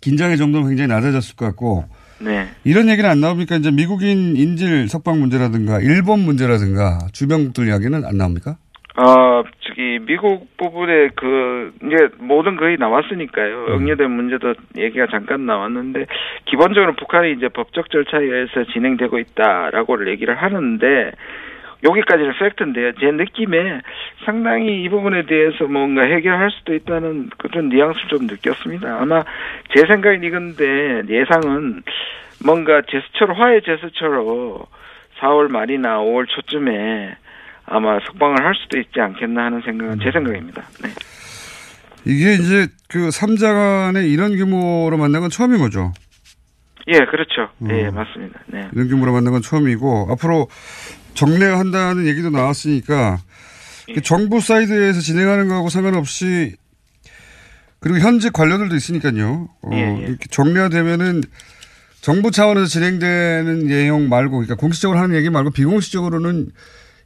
긴장의 0.00 0.36
정도는 0.36 0.68
굉장히 0.68 0.88
낮아졌을 0.88 1.36
것 1.36 1.46
같고 1.46 1.84
네. 2.20 2.46
이런 2.64 2.88
얘기는 2.88 3.08
안 3.08 3.20
나옵니까? 3.20 3.56
이제 3.56 3.70
미국인 3.70 4.36
인질 4.36 4.88
석방 4.88 5.20
문제라든가 5.20 5.80
일본 5.80 6.20
문제라든가 6.20 6.98
주변국들 7.12 7.68
이야기는 7.68 8.04
안 8.04 8.16
나옵니까? 8.16 8.56
어, 8.96 9.42
저기, 9.66 9.98
미국 10.06 10.56
부분에 10.56 11.08
그, 11.16 11.72
이제 11.82 12.08
모든 12.18 12.56
거의 12.56 12.76
나왔으니까요. 12.78 13.66
응유된 13.70 14.08
문제도 14.08 14.54
얘기가 14.76 15.08
잠깐 15.10 15.46
나왔는데, 15.46 16.06
기본적으로 16.44 16.94
북한이 16.94 17.32
이제 17.32 17.48
법적 17.48 17.90
절차에 17.90 18.22
의해서 18.22 18.64
진행되고 18.72 19.18
있다라고 19.18 20.08
얘기를 20.08 20.36
하는데, 20.36 21.10
여기까지는 21.84 22.32
팩트인데요. 22.38 22.92
제 22.98 23.10
느낌에 23.10 23.80
상당히 24.24 24.82
이 24.82 24.88
부분에 24.88 25.26
대해서 25.26 25.64
뭔가 25.64 26.02
해결할 26.02 26.50
수도 26.50 26.74
있다는 26.74 27.30
그런 27.36 27.68
뉘앙스를 27.68 28.08
좀 28.08 28.26
느꼈습니다. 28.26 29.00
아마 29.00 29.22
제 29.74 29.84
생각엔 29.86 30.24
이건데 30.24 31.02
예상은 31.08 31.82
뭔가 32.44 32.82
제스처로 32.90 33.34
화해 33.34 33.60
제스처로 33.60 34.66
4월 35.20 35.50
말이나 35.50 35.98
5월 35.98 36.26
초쯤에 36.28 37.16
아마 37.66 37.98
석방을 38.06 38.44
할 38.44 38.54
수도 38.54 38.78
있지 38.78 39.00
않겠나 39.00 39.44
하는 39.44 39.60
생각은 39.62 39.98
제 40.00 40.10
생각입니다. 40.10 40.62
네. 40.82 40.90
이게 42.06 42.34
이제 42.34 42.66
그 42.88 43.08
3자 43.08 43.52
간에 43.52 44.06
이런 44.06 44.36
규모로 44.36 44.96
만난 44.96 45.22
건 45.22 45.30
처음인 45.30 45.58
거죠. 45.58 45.92
예, 46.86 46.98
그렇죠. 46.98 47.48
예, 47.70 47.90
맞습니다. 47.90 48.40
네. 48.46 48.68
이런 48.74 48.88
규모로 48.88 49.12
만난 49.12 49.32
건 49.32 49.40
처음이고 49.40 50.08
앞으로 50.10 50.48
정례화한다는 51.14 52.06
얘기도 52.06 52.30
나왔으니까 52.30 53.18
그 53.94 54.00
정부 54.02 54.40
사이드에서 54.40 55.00
진행하는 55.00 55.48
거하고 55.48 55.68
상관없이 55.68 56.56
그리고 57.80 57.98
현직 57.98 58.32
관료들도 58.32 58.74
있으니까요. 58.76 59.48
어, 59.62 59.70
예, 59.72 59.76
예. 59.78 60.06
이렇게 60.06 60.26
정례화되면은 60.30 61.22
정부 62.00 62.30
차원에서 62.30 62.66
진행되는 62.66 63.66
내용 63.66 64.08
말고 64.08 64.32
그러니까 64.38 64.54
공식적으로 64.56 64.98
하는 64.98 65.16
얘기 65.16 65.30
말고 65.30 65.50
비공식적으로는 65.50 66.50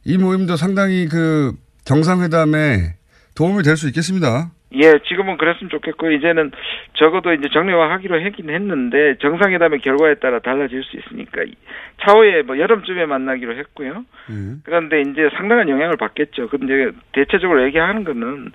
이 0.05 0.17
모임도 0.17 0.55
상당히 0.57 1.07
그 1.07 1.53
정상회담에 1.85 2.95
도움이 3.35 3.63
될 3.63 3.77
수 3.77 3.87
있겠습니다. 3.87 4.51
예, 4.73 4.99
지금은 5.07 5.37
그랬으면 5.37 5.69
좋겠고 5.71 6.11
이제는 6.11 6.51
적어도 6.93 7.33
이제 7.33 7.49
정례화 7.51 7.89
하기로 7.91 8.23
하긴 8.23 8.49
했는데 8.51 9.15
정상회담의 9.19 9.79
결과에 9.79 10.15
따라 10.15 10.39
달라질 10.39 10.83
수 10.83 10.95
있으니까 10.97 11.41
이- 11.43 11.55
차후에 12.01 12.43
뭐 12.43 12.57
여름쯤에 12.59 13.07
만나기로 13.07 13.55
했고요. 13.57 14.05
그런데 14.63 15.01
이제 15.01 15.29
상당한 15.35 15.69
영향을 15.69 15.97
받겠죠. 15.97 16.49
근데 16.49 16.91
대체적으로 17.13 17.63
얘기하는 17.65 18.03
거는 18.03 18.51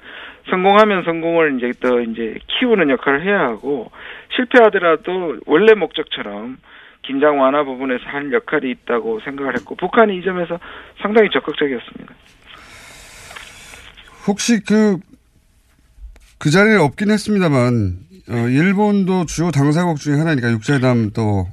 성공하면 0.50 1.02
성공을 1.04 1.56
이제 1.56 1.73
더 1.80 2.00
이제 2.00 2.38
키우는 2.47 2.90
역할을 2.90 3.25
해야 3.25 3.40
하고 3.40 3.90
실패하더라도 4.37 5.38
원래 5.47 5.75
목적처럼 5.75 6.59
긴장 7.02 7.40
완화 7.40 7.64
부분에서 7.64 8.04
할 8.04 8.33
역할이 8.33 8.71
있다고 8.71 9.21
생각을 9.21 9.54
했고 9.56 9.75
북한이 9.75 10.16
이 10.16 10.23
점에서 10.23 10.59
상당히 11.02 11.28
적극적이었습니다. 11.30 12.14
혹시 14.26 14.62
그, 14.64 14.97
그 16.45 16.51
자리에 16.51 16.77
없긴 16.77 17.11
했습니다만, 17.11 17.95
어, 18.29 18.35
일본도 18.37 19.25
주요 19.25 19.51
당사국 19.51 19.97
중에 19.97 20.19
하나니까 20.19 20.51
육자회담 20.51 21.13
또. 21.17 21.47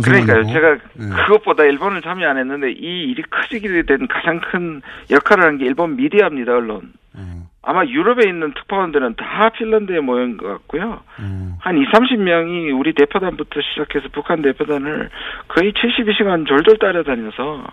그러니까요. 0.00 0.44
제가 0.46 0.74
예. 0.74 1.08
그것보다 1.26 1.64
일본을 1.64 2.02
참여 2.02 2.24
안 2.28 2.38
했는데 2.38 2.70
이 2.70 3.10
일이 3.10 3.20
커지게 3.28 3.82
된 3.82 4.06
가장 4.06 4.40
큰 4.40 4.80
역할을 5.10 5.42
한 5.44 5.58
게 5.58 5.66
일본 5.66 5.96
미디어입니다, 5.96 6.52
언론. 6.52 6.92
음. 7.16 7.46
아마 7.62 7.84
유럽에 7.84 8.28
있는 8.28 8.54
특파원들은 8.54 9.16
다 9.16 9.48
핀란드에 9.58 9.98
모인 9.98 10.36
것 10.36 10.46
같고요. 10.46 11.00
한 11.58 11.76
2, 11.76 11.84
30명이 11.86 12.78
우리 12.78 12.94
대표단부터 12.94 13.60
시작해서 13.60 14.06
북한 14.12 14.40
대표단을 14.40 15.10
거의 15.48 15.72
72시간 15.72 16.46
졸졸 16.46 16.78
따라다녀서 16.78 17.66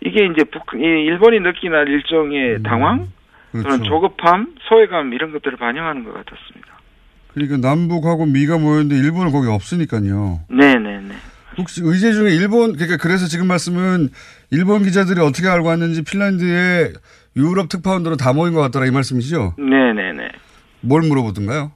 이게 0.00 0.24
이제 0.24 0.44
북, 0.44 0.62
이 0.74 0.82
일본이 0.82 1.40
느끼는 1.40 1.88
일종의 1.88 2.62
당황? 2.62 2.96
또는 3.00 3.19
그렇죠. 3.52 3.82
조급함, 3.84 4.54
소외감 4.68 5.12
이런 5.12 5.32
것들을 5.32 5.58
반영하는 5.58 6.04
것 6.04 6.12
같았습니다. 6.14 6.68
그러니까 7.34 7.56
남북하고 7.58 8.26
미가 8.26 8.58
모였는데 8.58 8.96
일본은 8.96 9.32
거기 9.32 9.48
없으니까요. 9.48 10.40
네네네. 10.48 11.14
혹시 11.58 11.80
의제 11.84 12.12
중에 12.12 12.30
일본, 12.30 12.74
그러니까 12.76 12.96
그래서 12.96 13.26
지금 13.26 13.46
말씀은 13.48 14.08
일본 14.50 14.82
기자들이 14.82 15.20
어떻게 15.20 15.48
알고 15.48 15.68
왔는지 15.68 16.04
핀란드에 16.04 16.92
유럽 17.36 17.68
특파원들은 17.68 18.16
다 18.16 18.32
모인 18.32 18.54
것 18.54 18.60
같더라 18.60 18.86
이 18.86 18.90
말씀이시죠? 18.90 19.54
네네네. 19.58 20.28
뭘 20.82 21.02
물어보던가요? 21.02 21.72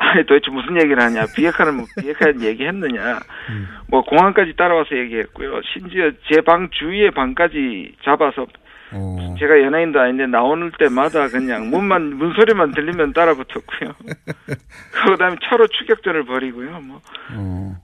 아니 0.00 0.24
도대체 0.26 0.50
무슨 0.52 0.76
얘기를 0.76 1.02
하냐 1.02 1.26
비핵화는 1.34 1.74
뭐 1.74 1.86
비핵화 2.00 2.28
얘기했느냐 2.40 3.18
음. 3.50 3.66
뭐 3.88 4.02
공항까지 4.04 4.54
따라와서 4.56 4.96
얘기했고요 4.96 5.60
심지어 5.72 6.12
제 6.32 6.40
방 6.42 6.68
주위의 6.70 7.10
방까지 7.10 7.94
잡아서 8.04 8.46
어. 8.92 9.34
제가 9.38 9.60
연예인도 9.62 10.00
아닌데 10.00 10.26
나오는 10.26 10.70
때마다 10.78 11.28
그냥 11.28 11.68
문만 11.70 12.16
문소리만 12.16 12.72
들리면 12.72 13.12
따라붙었고요 13.12 13.92
그다음에 15.12 15.36
차로 15.44 15.66
추격전을 15.68 16.24
벌이고요 16.24 16.70
뭐참 16.80 17.02
어. 17.34 17.76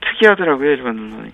특이하더라고요 0.00 0.70
일본 0.70 0.98
언론이 1.12 1.32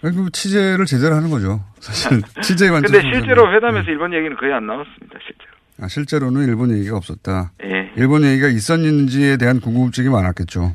아니, 0.00 0.14
그 0.16 0.30
취재를 0.30 0.84
제대로 0.86 1.16
하는 1.16 1.28
거죠. 1.28 1.60
사실 1.80 2.22
취재만. 2.40 2.82
근데 2.82 3.00
좀 3.02 3.12
실제로. 3.12 3.52
회담에서 3.52 3.90
일본 3.90 4.12
얘기는 4.14 4.36
거의 4.36 4.52
안 4.52 4.64
나왔습니다 4.64 5.18
실제로 5.26 5.50
아, 5.80 5.88
실제로는 5.88 6.46
일본 6.46 6.70
얘기가 6.76 6.96
없었다. 6.96 7.50
예. 7.64 7.90
일본 7.96 8.24
얘기가 8.24 8.46
있었는지에 8.48 9.36
대한 9.38 9.60
궁금증이 9.60 10.08
많았겠죠. 10.08 10.72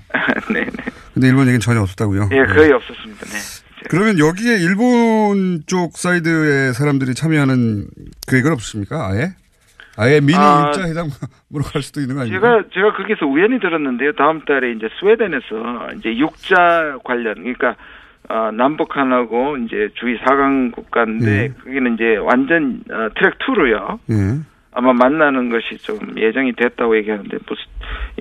네네 0.54 0.66
근데 1.14 1.28
일본 1.28 1.44
얘기는 1.44 1.60
전혀 1.62 1.80
없었다고요. 1.82 2.30
예 2.32 2.44
거의 2.54 2.72
없었습니다 2.74 3.26
네 3.26 3.38
그러면 3.94 4.18
여기에 4.18 4.56
일본 4.58 5.62
쪽 5.68 5.98
사이드의 5.98 6.74
사람들이 6.74 7.14
참여하는 7.14 7.86
계획은 8.28 8.52
없습니까? 8.54 9.08
아예? 9.08 9.36
아예 9.96 10.20
미니 10.20 10.34
아, 10.36 10.66
일자 10.66 10.90
회담으로 10.90 11.62
갈 11.72 11.84
수도 11.84 12.02
있는 12.02 12.16
거 12.16 12.22
아닙니까? 12.22 12.42
제가 12.42 12.64
제가 12.74 12.94
거기서 12.98 13.28
우연히 13.28 13.60
들었는데요. 13.60 14.14
다음 14.14 14.44
달에 14.46 14.72
이제 14.72 14.90
스웨덴에서 15.00 15.94
이제 16.00 16.18
육자 16.18 16.98
관련 17.04 17.36
그러니까 17.36 17.76
어, 18.30 18.50
남북한하고 18.52 19.58
이제 19.58 19.90
주위 19.94 20.18
4강 20.22 20.72
국가인데 20.72 21.44
예. 21.44 21.48
거기는 21.64 21.94
이제 21.94 22.16
완전 22.16 22.82
어, 22.90 23.10
트랙 23.14 23.38
2로요. 23.38 24.00
예. 24.10 24.42
아마 24.72 24.94
만나는 24.94 25.52
것이 25.52 25.78
좀 25.84 26.00
예정이 26.18 26.54
됐다고 26.54 26.98
얘기하는데 26.98 27.38
무슨 27.46 27.64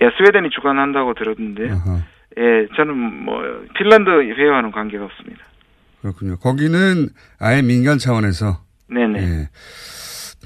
예 0.02 0.10
스웨덴이 0.18 0.50
주관한다고 0.50 1.14
들었는데요. 1.14 1.72
아하, 1.72 2.02
예 2.36 2.68
저는 2.76 3.24
뭐 3.24 3.42
핀란드 3.78 4.10
회화와는 4.10 4.70
관계가 4.70 5.06
없습니다. 5.06 5.46
그렇군요. 6.02 6.36
거기는 6.36 7.08
아예 7.38 7.62
민간 7.62 7.98
차원에서 7.98 8.58
네네. 8.88 9.18
예. 9.22 9.48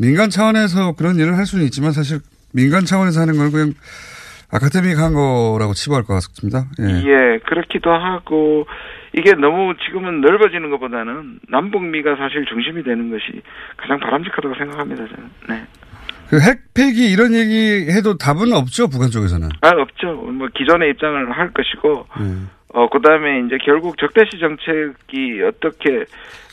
민간 0.00 0.28
차원에서 0.30 0.92
그런 0.92 1.16
일을 1.16 1.36
할 1.36 1.46
수는 1.46 1.64
있지만 1.64 1.92
사실 1.92 2.20
민간 2.52 2.84
차원에서 2.84 3.22
하는 3.22 3.36
건 3.38 3.50
그냥 3.50 3.72
아카데믹 4.52 4.98
한 4.98 5.14
거라고 5.14 5.72
치부할 5.72 6.04
것 6.04 6.14
같습니다. 6.14 6.66
예. 6.80 6.84
예, 6.84 7.38
그렇기도 7.46 7.90
하고 7.90 8.66
이게 9.16 9.32
너무 9.32 9.74
지금은 9.86 10.20
넓어지는 10.20 10.70
것보다는 10.70 11.40
남북미가 11.48 12.16
사실 12.16 12.44
중심이 12.44 12.82
되는 12.84 13.10
것이 13.10 13.42
가장 13.76 13.98
바람직하다고 13.98 14.54
생각합니다. 14.54 15.06
저는. 15.08 15.30
네. 15.48 15.66
그 16.28 16.40
핵폐기 16.40 17.10
이런 17.10 17.32
얘기 17.34 17.90
해도 17.90 18.18
답은 18.18 18.52
없죠 18.52 18.88
북한 18.88 19.10
쪽에서는. 19.10 19.48
아 19.62 19.70
없죠. 19.70 20.12
뭐 20.12 20.48
기존의 20.54 20.90
입장을 20.90 21.32
할 21.32 21.52
것이고 21.52 22.06
예. 22.20 22.55
어 22.76 22.88
그 22.90 23.00
다음에 23.00 23.40
이제 23.46 23.56
결국 23.64 23.96
적대시 23.96 24.38
정책이 24.38 25.42
어떻게 25.48 26.04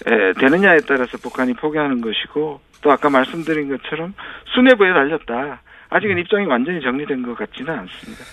에, 0.08 0.34
되느냐에 0.40 0.80
따라서 0.88 1.18
북한이 1.18 1.54
포기하는 1.56 2.00
것이고 2.00 2.62
또 2.82 2.92
아까 2.92 3.10
말씀드린 3.10 3.68
것처럼 3.70 4.14
수뇌부에 4.56 4.94
달렸다. 4.94 5.62
아직은 5.90 6.18
입장이 6.20 6.46
완전히 6.46 6.82
정리된 6.82 7.24
것 7.24 7.38
같지는 7.38 7.74
않습니다. 7.74 8.24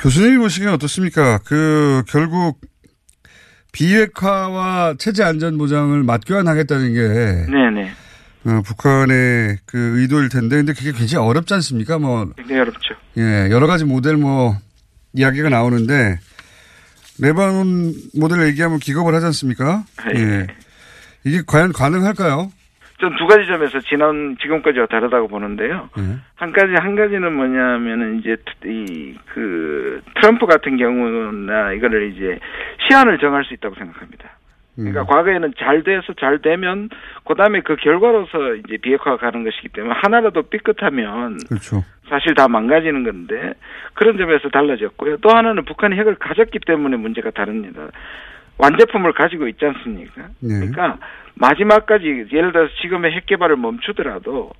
교수님이 0.00 0.38
보시기엔 0.38 0.72
어떻습니까? 0.72 1.38
그 1.46 2.02
결국 2.08 2.58
비핵화와 3.72 4.94
체제 4.98 5.22
안전 5.22 5.58
보장을 5.58 6.02
맞교환하겠다는 6.02 6.94
게 6.94 7.52
네네. 7.52 7.90
어, 8.46 8.62
북한의 8.64 9.58
그 9.66 10.00
의도일 10.00 10.30
텐데 10.30 10.56
근데 10.56 10.72
그게 10.72 10.92
굉장히 10.92 11.26
어렵지 11.26 11.52
않습니까? 11.54 11.98
뭐 11.98 12.30
굉장히 12.34 12.62
어렵죠. 12.62 12.94
예, 13.18 13.48
여러 13.50 13.66
가지 13.66 13.84
모델 13.84 14.16
뭐 14.16 14.54
이야기가 15.12 15.50
나오는데 15.50 16.18
레바논 17.22 17.92
모델 18.18 18.46
얘기하면 18.48 18.78
기겁을 18.78 19.14
하지 19.14 19.26
않습니까? 19.26 19.84
예. 20.14 20.46
이게 21.24 21.42
과연 21.46 21.72
가능할까요? 21.72 22.50
전 23.00 23.16
두 23.16 23.26
가지 23.26 23.46
점에서 23.46 23.80
지난 23.88 24.36
지금까지와 24.42 24.86
다르다고 24.86 25.26
보는데요. 25.28 25.88
예. 25.98 26.02
한 26.34 26.52
가지 26.52 26.72
한 26.78 26.94
가지는 26.96 27.32
뭐냐면은 27.34 28.20
이제 28.20 28.36
이 28.66 29.14
그 29.32 30.02
트럼프 30.16 30.46
같은 30.46 30.76
경우나 30.76 31.72
이거를 31.72 32.12
이제 32.12 32.38
시한을 32.88 33.18
정할 33.18 33.44
수 33.44 33.54
있다고 33.54 33.74
생각합니다. 33.76 34.28
그러니까 34.76 35.04
과거에는 35.04 35.52
잘 35.58 35.82
돼서 35.82 36.12
잘 36.18 36.38
되면 36.40 36.88
그다음에 37.24 37.60
그 37.60 37.76
결과로서 37.76 38.54
이제 38.54 38.76
비핵화가 38.78 39.16
가는 39.18 39.44
것이기 39.44 39.68
때문에 39.68 39.94
하나라도 39.94 40.42
삐끗하면 40.42 41.38
그렇죠. 41.48 41.84
사실 42.08 42.34
다 42.34 42.48
망가지는 42.48 43.04
건데 43.04 43.54
그런 43.94 44.16
점에서 44.16 44.48
달라졌고요. 44.48 45.18
또 45.18 45.30
하나는 45.30 45.64
북한이 45.64 45.96
핵을 45.96 46.16
가졌기 46.16 46.60
때문에 46.66 46.96
문제가 46.96 47.30
다릅니다. 47.30 47.88
완제품을 48.58 49.12
가지고 49.12 49.48
있지 49.48 49.64
않습니까? 49.64 50.28
네. 50.40 50.60
그러니까 50.60 50.98
마지막까지 51.34 52.26
예를 52.32 52.52
들어서 52.52 52.72
지금의 52.82 53.12
핵 53.12 53.26
개발을 53.26 53.56
멈추더라도 53.56 54.50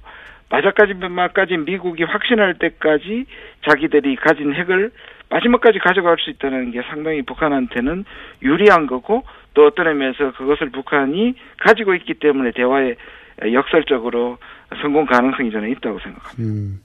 마지막까지 0.48 1.58
미국이 1.58 2.04
확신할 2.04 2.54
때까지 2.54 3.26
자기들이 3.68 4.16
가진 4.16 4.54
핵을 4.54 4.90
마지막까지 5.28 5.78
가져갈 5.78 6.16
수 6.18 6.30
있다는 6.30 6.72
게 6.72 6.82
상당히 6.88 7.22
북한한테는 7.22 8.04
유리한 8.42 8.86
거고 8.86 9.24
또 9.54 9.66
어떤 9.66 9.88
의미에서 9.88 10.32
그것을 10.36 10.70
북한이 10.70 11.34
가지고 11.58 11.94
있기 11.94 12.14
때문에 12.14 12.52
대화에 12.54 12.94
역설적으로 13.52 14.38
성공 14.80 15.06
가능성이 15.06 15.50
저는 15.50 15.70
있다고 15.70 15.98
생각합니다. 16.00 16.42
음. 16.42 16.80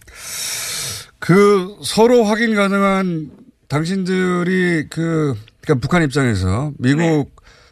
그 1.19 1.75
서로 1.83 2.23
확인 2.23 2.55
가능한 2.55 3.29
당신들이 3.67 4.87
그 4.89 5.33
그러니까 5.61 5.81
북한 5.81 6.03
입장에서 6.03 6.71
미국 6.77 7.01
네. 7.01 7.25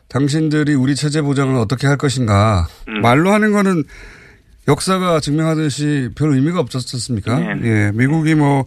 당신들이 0.10 0.74
우리 0.76 0.96
체제 0.96 1.22
보장을 1.22 1.56
어떻게 1.56 1.88
할 1.88 1.98
것인가 1.98 2.68
음. 2.88 3.02
말로 3.02 3.32
하는 3.32 3.52
거는 3.52 3.84
역사가 4.68 5.20
증명하듯이 5.20 6.10
별 6.16 6.32
의미가 6.34 6.60
없었습니까? 6.60 7.40
네. 7.40 7.60
예, 7.64 7.92
미국이 7.94 8.36
뭐 8.36 8.66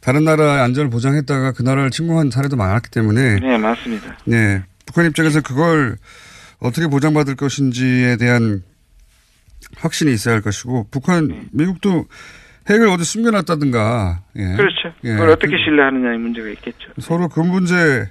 다른 0.00 0.24
나라의 0.24 0.60
안전을 0.62 0.90
보장했다가 0.90 1.52
그 1.52 1.62
나라를 1.62 1.90
침공한 1.90 2.30
사례도 2.30 2.56
많았기 2.56 2.90
때문에 2.90 3.40
네, 3.40 3.58
맞습니다. 3.58 4.16
네, 4.24 4.62
북한 4.88 5.04
입장에서 5.04 5.42
그걸 5.42 5.96
어떻게 6.60 6.86
보장받을 6.86 7.36
것인지에 7.36 8.16
대한 8.16 8.62
확신이 9.76 10.12
있어야 10.14 10.34
할 10.36 10.42
것이고 10.42 10.88
북한 10.90 11.48
미국도 11.52 12.06
핵을 12.70 12.88
어디 12.88 13.04
숨겨놨다든가 13.04 14.22
예. 14.36 14.56
그렇죠. 14.56 14.94
예. 15.04 15.10
그걸 15.12 15.28
어떻게 15.30 15.56
신뢰하느냐의 15.62 16.18
문제가 16.18 16.48
있겠죠. 16.48 16.90
서로 17.00 17.28
그 17.28 17.40
문제를 17.40 18.08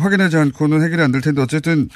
확인하지 0.00 0.38
않고는 0.38 0.82
해결이 0.82 1.02
안 1.02 1.12
될 1.12 1.20
텐데 1.20 1.42
어쨌든 1.42 1.88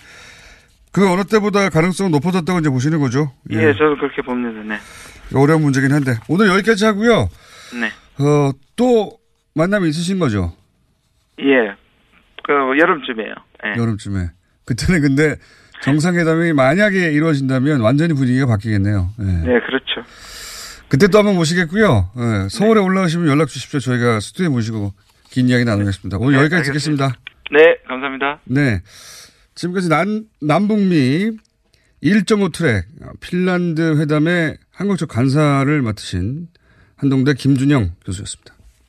그 0.92 1.10
어느 1.10 1.24
때보다 1.24 1.70
가능성은 1.70 2.12
높아졌다고 2.12 2.58
이제 2.60 2.68
보시는 2.68 3.00
거죠. 3.00 3.32
예, 3.50 3.72
저도 3.72 3.96
그렇게 3.96 4.20
봅니다. 4.22 4.60
네. 4.62 4.78
어려운 5.38 5.62
문제긴 5.62 5.92
한데 5.92 6.12
오늘 6.28 6.48
여기까지 6.48 6.84
하고요. 6.84 7.28
네. 7.80 7.88
어, 8.22 8.50
또 8.76 9.18
만남이 9.54 9.88
있으신 9.88 10.18
거죠. 10.18 10.52
예. 11.40 11.74
그 12.44 12.78
여름쯤에요. 12.78 13.34
예. 13.66 13.80
여름쯤에. 13.80 14.30
그때는 14.64 15.00
근데 15.00 15.36
정상회담이 15.82 16.52
만약에 16.52 17.12
이루어진다면 17.12 17.80
완전히 17.80 18.14
분위기가 18.14 18.46
바뀌겠네요. 18.46 19.10
예. 19.20 19.24
네, 19.24 19.60
그렇죠. 19.66 20.08
그때 20.88 21.06
또 21.08 21.18
한번 21.18 21.36
모시겠고요. 21.36 22.10
예, 22.16 22.48
서울에 22.48 22.80
올라오시면 22.80 23.28
연락 23.28 23.48
주십시오. 23.48 23.78
저희가 23.78 24.20
스튜디오에 24.20 24.48
모시고 24.48 24.92
긴 25.30 25.48
이야기 25.48 25.64
나누겠습니다. 25.64 26.16
오늘 26.18 26.32
네, 26.34 26.40
여기까지. 26.40 26.64
듣겠습니다. 26.68 27.12
네, 27.50 27.76
감사합니다. 27.86 28.40
네. 28.44 28.82
지금까지 29.54 29.88
남, 29.88 30.24
남북미 30.40 31.32
1.5 32.02 32.52
트랙 32.52 32.86
핀란드 33.20 33.98
회담의 34.00 34.56
한국 34.70 34.96
쪽 34.96 35.08
간사를 35.08 35.82
맡으신 35.82 36.48
한동대 36.96 37.34
김준영 37.34 37.96
교수였습니다. 38.04 38.54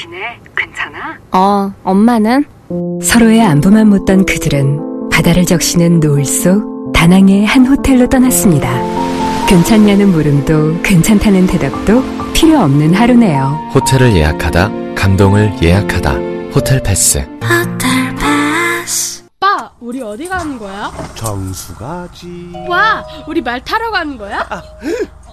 지내? 0.00 0.40
괜찮아? 0.56 1.18
어, 1.32 1.70
엄마는? 1.84 2.44
서로의 3.02 3.42
안부만 3.42 3.88
묻던 3.88 4.24
그들은 4.24 5.10
바다를 5.10 5.44
적시는 5.44 6.00
노을 6.00 6.24
속 6.24 6.92
다낭의 6.94 7.44
한 7.44 7.66
호텔로 7.66 8.08
떠났습니다. 8.08 8.70
괜찮냐는 9.46 10.08
물음도 10.12 10.80
괜찮다는 10.82 11.46
대답도 11.46 12.02
필요 12.32 12.60
없는 12.60 12.94
하루네요. 12.94 13.70
호텔을 13.74 14.14
예약하다, 14.16 14.70
감동을 14.94 15.52
예약하다. 15.62 16.12
호텔 16.54 16.82
패스. 16.82 17.18
호텔 17.42 18.14
패스. 18.16 19.24
오빠, 19.36 19.70
우리 19.80 20.00
어디 20.00 20.26
가는 20.28 20.58
거야? 20.58 20.90
정수 21.14 21.74
가지. 21.74 22.52
와, 22.68 23.04
우리 23.28 23.42
말 23.42 23.62
타러 23.62 23.90
가는 23.90 24.16
거야? 24.16 24.46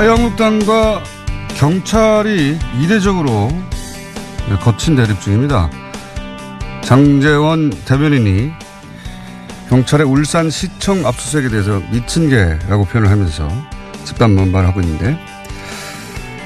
자유한국당과 0.00 1.02
경찰이 1.58 2.56
이례적으로 2.80 3.50
거친 4.62 4.96
대립 4.96 5.20
중입니다. 5.20 5.70
장재원 6.82 7.68
대변인이 7.84 8.50
경찰의 9.68 10.06
울산 10.06 10.48
시청 10.48 11.04
압수수색에 11.04 11.50
대해서 11.50 11.82
미친 11.92 12.30
개라고 12.30 12.86
표현을 12.86 13.10
하면서 13.10 13.46
집단 14.04 14.34
반발하고 14.36 14.80
있는데 14.80 15.18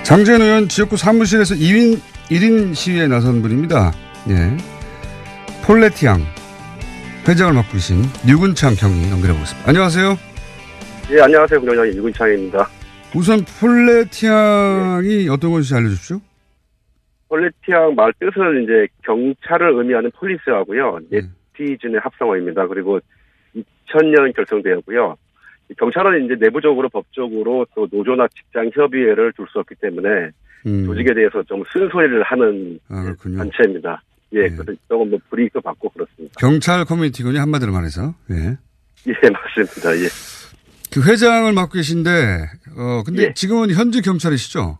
장재원 0.03 0.43
의원 0.43 0.69
지역구 0.69 0.97
사무실에서 0.97 1.55
2인 1.55 2.01
1인 2.31 2.75
시위에 2.75 3.07
나선 3.07 3.41
분입니다. 3.41 3.93
예. 4.31 4.57
폴레티앙 5.63 6.27
회장을 7.29 7.53
맡고 7.53 7.73
계신 7.75 8.03
유근창 8.27 8.75
경위 8.75 9.09
연결해 9.11 9.33
보겠습니다. 9.33 9.69
안녕하세요. 9.69 10.19
예, 11.13 11.21
안녕하세요. 11.21 11.61
공장장 11.61 11.87
유근창입니다. 11.87 12.69
우선 13.15 13.45
폴레티앙이 13.61 15.29
어떤 15.29 15.53
것인지 15.53 15.75
알려주십시오. 15.75 16.21
폴레티앙 17.29 17.95
말 17.95 18.13
뜻은 18.21 18.65
이제 18.65 18.87
경찰을 19.05 19.75
의미하는 19.79 20.11
폴리스하고요. 20.13 21.01
네티즌의 21.11 22.01
합성어입니다. 22.03 22.67
그리고 22.69 23.01
2000년 23.57 24.35
결성되었고요. 24.37 25.17
경찰은 25.79 26.27
이제 26.27 26.35
내부적으로 26.39 26.89
법적으로 26.89 27.67
또 27.75 27.89
노조나 27.91 28.29
직장 28.29 28.71
협의회를 28.75 29.33
둘 29.33 29.47
수 29.51 29.59
없기 29.61 29.75
때문에 29.81 30.31
음. 30.67 30.85
조직에 30.87 31.15
대해서 31.15 31.43
좀 31.45 31.63
쓴소리를 31.73 32.23
하는 32.23 32.79
아, 32.89 33.15
단체입니다. 33.23 34.03
예, 34.35 34.49
그래서 34.49 34.73
조금 34.89 35.11
뭐 35.11 35.19
불이익도 35.31 35.61
받고 35.61 35.89
그렇습니다. 35.91 36.35
경찰 36.39 36.85
커뮤니티군요 36.85 37.39
한마디로 37.41 37.73
말해서. 37.73 38.15
예. 38.31 38.35
예, 39.07 39.31
맞습니다. 39.31 39.97
예. 39.97 40.09
그 40.93 41.03
회장을 41.11 41.53
맡고 41.53 41.73
계신데, 41.75 42.11
어, 42.77 43.03
근데 43.05 43.25
예. 43.25 43.35
지금은 43.35 43.71
현직 43.71 44.03
경찰이시죠? 44.03 44.79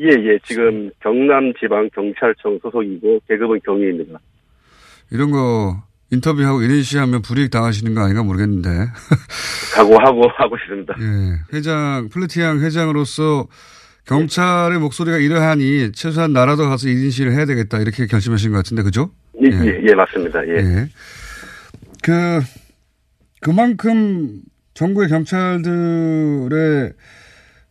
예, 0.00 0.06
예. 0.06 0.38
지금 0.44 0.90
경남지방경찰청 1.00 2.60
소속이고 2.62 3.20
계급은 3.28 3.60
경위입니다. 3.64 4.18
이런 5.10 5.30
거 5.30 5.82
인터뷰하고 6.10 6.60
시하면 6.82 7.22
불이익 7.22 7.50
당하시는 7.50 7.94
거 7.94 8.02
아닌가 8.02 8.22
모르겠는데. 8.22 8.68
각오하고 9.74 10.28
하고 10.36 10.56
있습니다. 10.56 10.94
예. 11.00 11.56
회장, 11.56 12.08
플레티앙 12.10 12.60
회장으로서 12.60 13.46
경찰의 14.06 14.78
목소리가 14.78 15.18
이러하니 15.18 15.92
최소한 15.92 16.32
나라도 16.32 16.68
가서 16.68 16.86
1인 16.88 17.10
시위를 17.10 17.34
해야 17.34 17.44
되겠다 17.44 17.78
이렇게 17.78 18.06
결심하신 18.06 18.52
것 18.52 18.56
같은데, 18.58 18.82
그죠? 18.82 19.10
예, 19.42 19.48
예, 19.50 19.82
예, 19.86 19.94
맞습니다. 19.94 20.46
예. 20.48 20.54
예. 20.54 20.88
그, 22.02 22.40
그만큼 23.40 24.40
정부의 24.74 25.08
경찰들의 25.08 26.92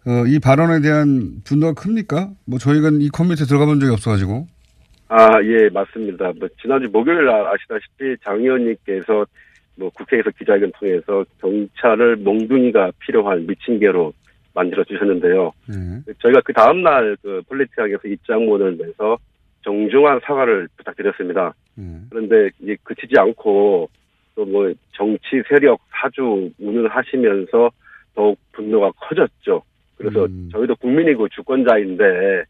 어, 0.07 0.25
이 0.25 0.39
발언에 0.39 0.79
대한 0.81 1.41
분노가 1.43 1.73
큽니까? 1.73 2.29
뭐 2.45 2.57
저희가 2.59 2.89
이 2.99 3.09
커뮤니티에 3.09 3.45
들어가 3.45 3.65
본 3.65 3.79
적이 3.79 3.91
없어가지고. 3.91 4.47
아, 5.09 5.41
예, 5.43 5.69
맞습니다. 5.69 6.31
뭐, 6.39 6.47
지난주 6.61 6.89
목요일 6.91 7.25
날 7.25 7.45
아시다시피 7.47 8.15
장 8.23 8.39
의원님께서 8.39 9.25
뭐 9.75 9.89
국회에서 9.91 10.29
기자회견 10.31 10.71
통해서 10.79 11.25
경찰을 11.41 12.15
몽둥이가 12.17 12.91
필요한 12.99 13.45
미친 13.45 13.79
개로 13.79 14.11
만들어 14.53 14.83
주셨는데요. 14.85 15.51
저희가 16.21 16.41
그 16.43 16.51
다음 16.53 16.81
날 16.81 17.15
그 17.21 17.41
폴리티앙에서 17.47 18.07
입장문을 18.07 18.77
내서 18.77 19.17
정중한 19.63 20.21
사과를 20.23 20.67
부탁드렸습니다. 20.77 21.53
그런데 22.09 22.49
이제 22.61 22.75
그치지 22.83 23.13
않고 23.19 23.89
또 24.35 24.45
뭐 24.45 24.71
정치 24.93 25.41
세력 25.49 25.79
사주 25.91 26.49
운운하시면서 26.59 27.69
더욱 28.15 28.37
분노가 28.53 28.91
커졌죠. 28.95 29.61
그래서 29.97 30.27
저희도 30.51 30.75
국민이고 30.75 31.27
주권자인데 31.29 32.43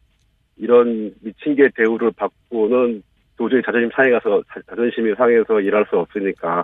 이런 0.57 1.13
미친 1.21 1.55
개 1.55 1.69
대우를 1.75 2.11
받고는 2.15 3.01
도저히 3.37 3.61
자존심 3.65 3.89
상해 3.95 4.11
가서 4.11 4.41
자존심이 4.69 5.13
상해서 5.15 5.61
일할 5.61 5.85
수 5.89 5.97
없으니까 5.97 6.63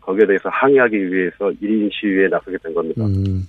거기에 0.00 0.26
대해서 0.26 0.48
항의하기 0.48 1.12
위해서 1.12 1.50
1인 1.62 1.90
시위에 1.92 2.28
나서게 2.28 2.56
된 2.62 2.74
겁니다. 2.74 3.04
음. 3.04 3.46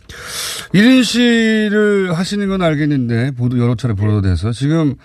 1인 0.73 1.03
시위를 1.03 2.13
하시는 2.13 2.47
건 2.49 2.61
알겠는데, 2.61 3.31
보도, 3.37 3.57
여러 3.57 3.75
차례 3.75 3.93
보도돼서. 3.93 4.51
지금, 4.51 4.95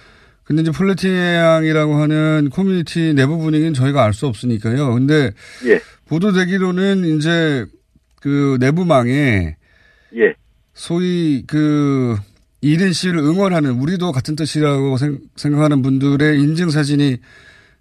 근데 0.42 0.62
이제 0.62 0.72
폴네티앙이라고 0.72 1.94
하는 1.94 2.48
커뮤니티 2.50 3.14
내부 3.14 3.38
분위기는 3.38 3.72
저희가 3.72 4.02
알 4.02 4.12
수 4.12 4.26
없으니까요. 4.26 4.94
근데, 4.94 5.30
예. 5.66 5.78
보도되기로는 6.08 7.04
이제 7.04 7.64
그 8.20 8.56
내부망에, 8.60 9.56
예. 10.16 10.34
소위 10.72 11.44
그, 11.46 12.16
1인 12.62 12.92
시위를 12.92 13.20
응원하는, 13.20 13.72
우리도 13.72 14.12
같은 14.12 14.36
뜻이라고 14.36 14.96
생, 14.96 15.18
각하는 15.36 15.82
분들의 15.82 16.40
인증 16.40 16.70
사진이 16.70 17.16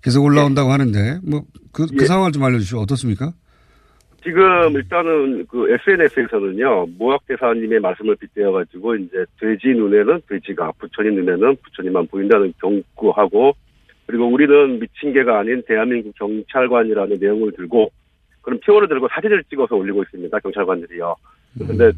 계속 0.02 0.24
올라온다고 0.24 0.72
하는데, 0.72 1.20
뭐, 1.24 1.44
그, 1.72 1.86
그 1.88 2.04
예. 2.04 2.06
상황을 2.06 2.32
좀 2.32 2.44
알려주시죠. 2.44 2.80
어떻습니까? 2.80 3.34
지금 4.24 4.44
일단은 4.74 5.46
그 5.48 5.68
SNS에서는요 5.72 6.88
무학 6.98 7.26
대사님의 7.26 7.80
말씀을 7.80 8.16
빗대어 8.18 8.52
가지고 8.52 8.96
이제 8.96 9.26
돼지 9.40 9.70
눈에는 9.70 10.22
돼지가 10.30 10.72
부처님 10.78 11.16
눈에는 11.16 11.56
부처님만 11.64 12.08
보인다는 12.08 12.54
경구하고 12.62 13.54
그리고 14.06 14.28
우리는 14.28 14.80
미친 14.80 15.14
개가 15.14 15.40
아닌 15.40 15.64
대한민국 15.68 16.14
경찰관이라는 16.18 17.18
내용을 17.20 17.54
들고 17.54 17.92
그런 18.42 18.60
표어를 18.60 18.88
들고 18.88 19.08
사진을 19.12 19.44
찍어서 19.50 19.76
올리고 19.76 20.04
있습니다 20.04 20.40
경찰관들이요. 20.40 21.16
그런데 21.58 21.92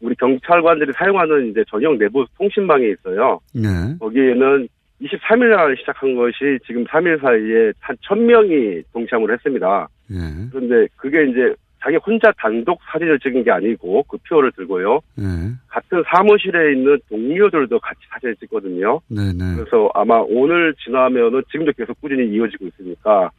우리 0.00 0.14
경찰관들이 0.16 0.92
사용하는 0.94 1.50
이제 1.50 1.64
전용 1.68 1.98
내부 1.98 2.24
통신망이 2.38 2.90
있어요. 2.92 3.40
네. 3.54 3.68
거기에는 3.98 4.68
23일 5.02 5.56
날 5.56 5.76
시작한 5.78 6.14
것이 6.14 6.58
지금 6.66 6.84
3일 6.84 7.20
사이에 7.20 7.72
한 7.80 7.96
1000명이 7.96 8.82
동참을 8.92 9.32
했습니다. 9.32 9.88
예. 10.10 10.16
그런데 10.50 10.86
그게 10.96 11.24
이제 11.24 11.54
자기 11.82 11.96
혼자 11.96 12.30
단독 12.38 12.78
사진을 12.92 13.18
찍은 13.20 13.42
게 13.44 13.50
아니고 13.50 14.02
그 14.02 14.18
표를 14.28 14.52
들고요. 14.52 15.00
예. 15.18 15.24
같은 15.68 16.02
사무실에 16.06 16.72
있는 16.74 16.98
동료들도 17.08 17.78
같이 17.80 18.00
사진을 18.10 18.36
찍거든요. 18.36 19.00
네 19.08 19.32
네. 19.32 19.56
그래서 19.56 19.90
아마 19.94 20.16
오늘 20.18 20.74
지나면은 20.84 21.42
지금도 21.50 21.72
계속 21.72 21.98
꾸준히 22.02 22.28
이어지고 22.34 22.66
있으니까 22.66 23.30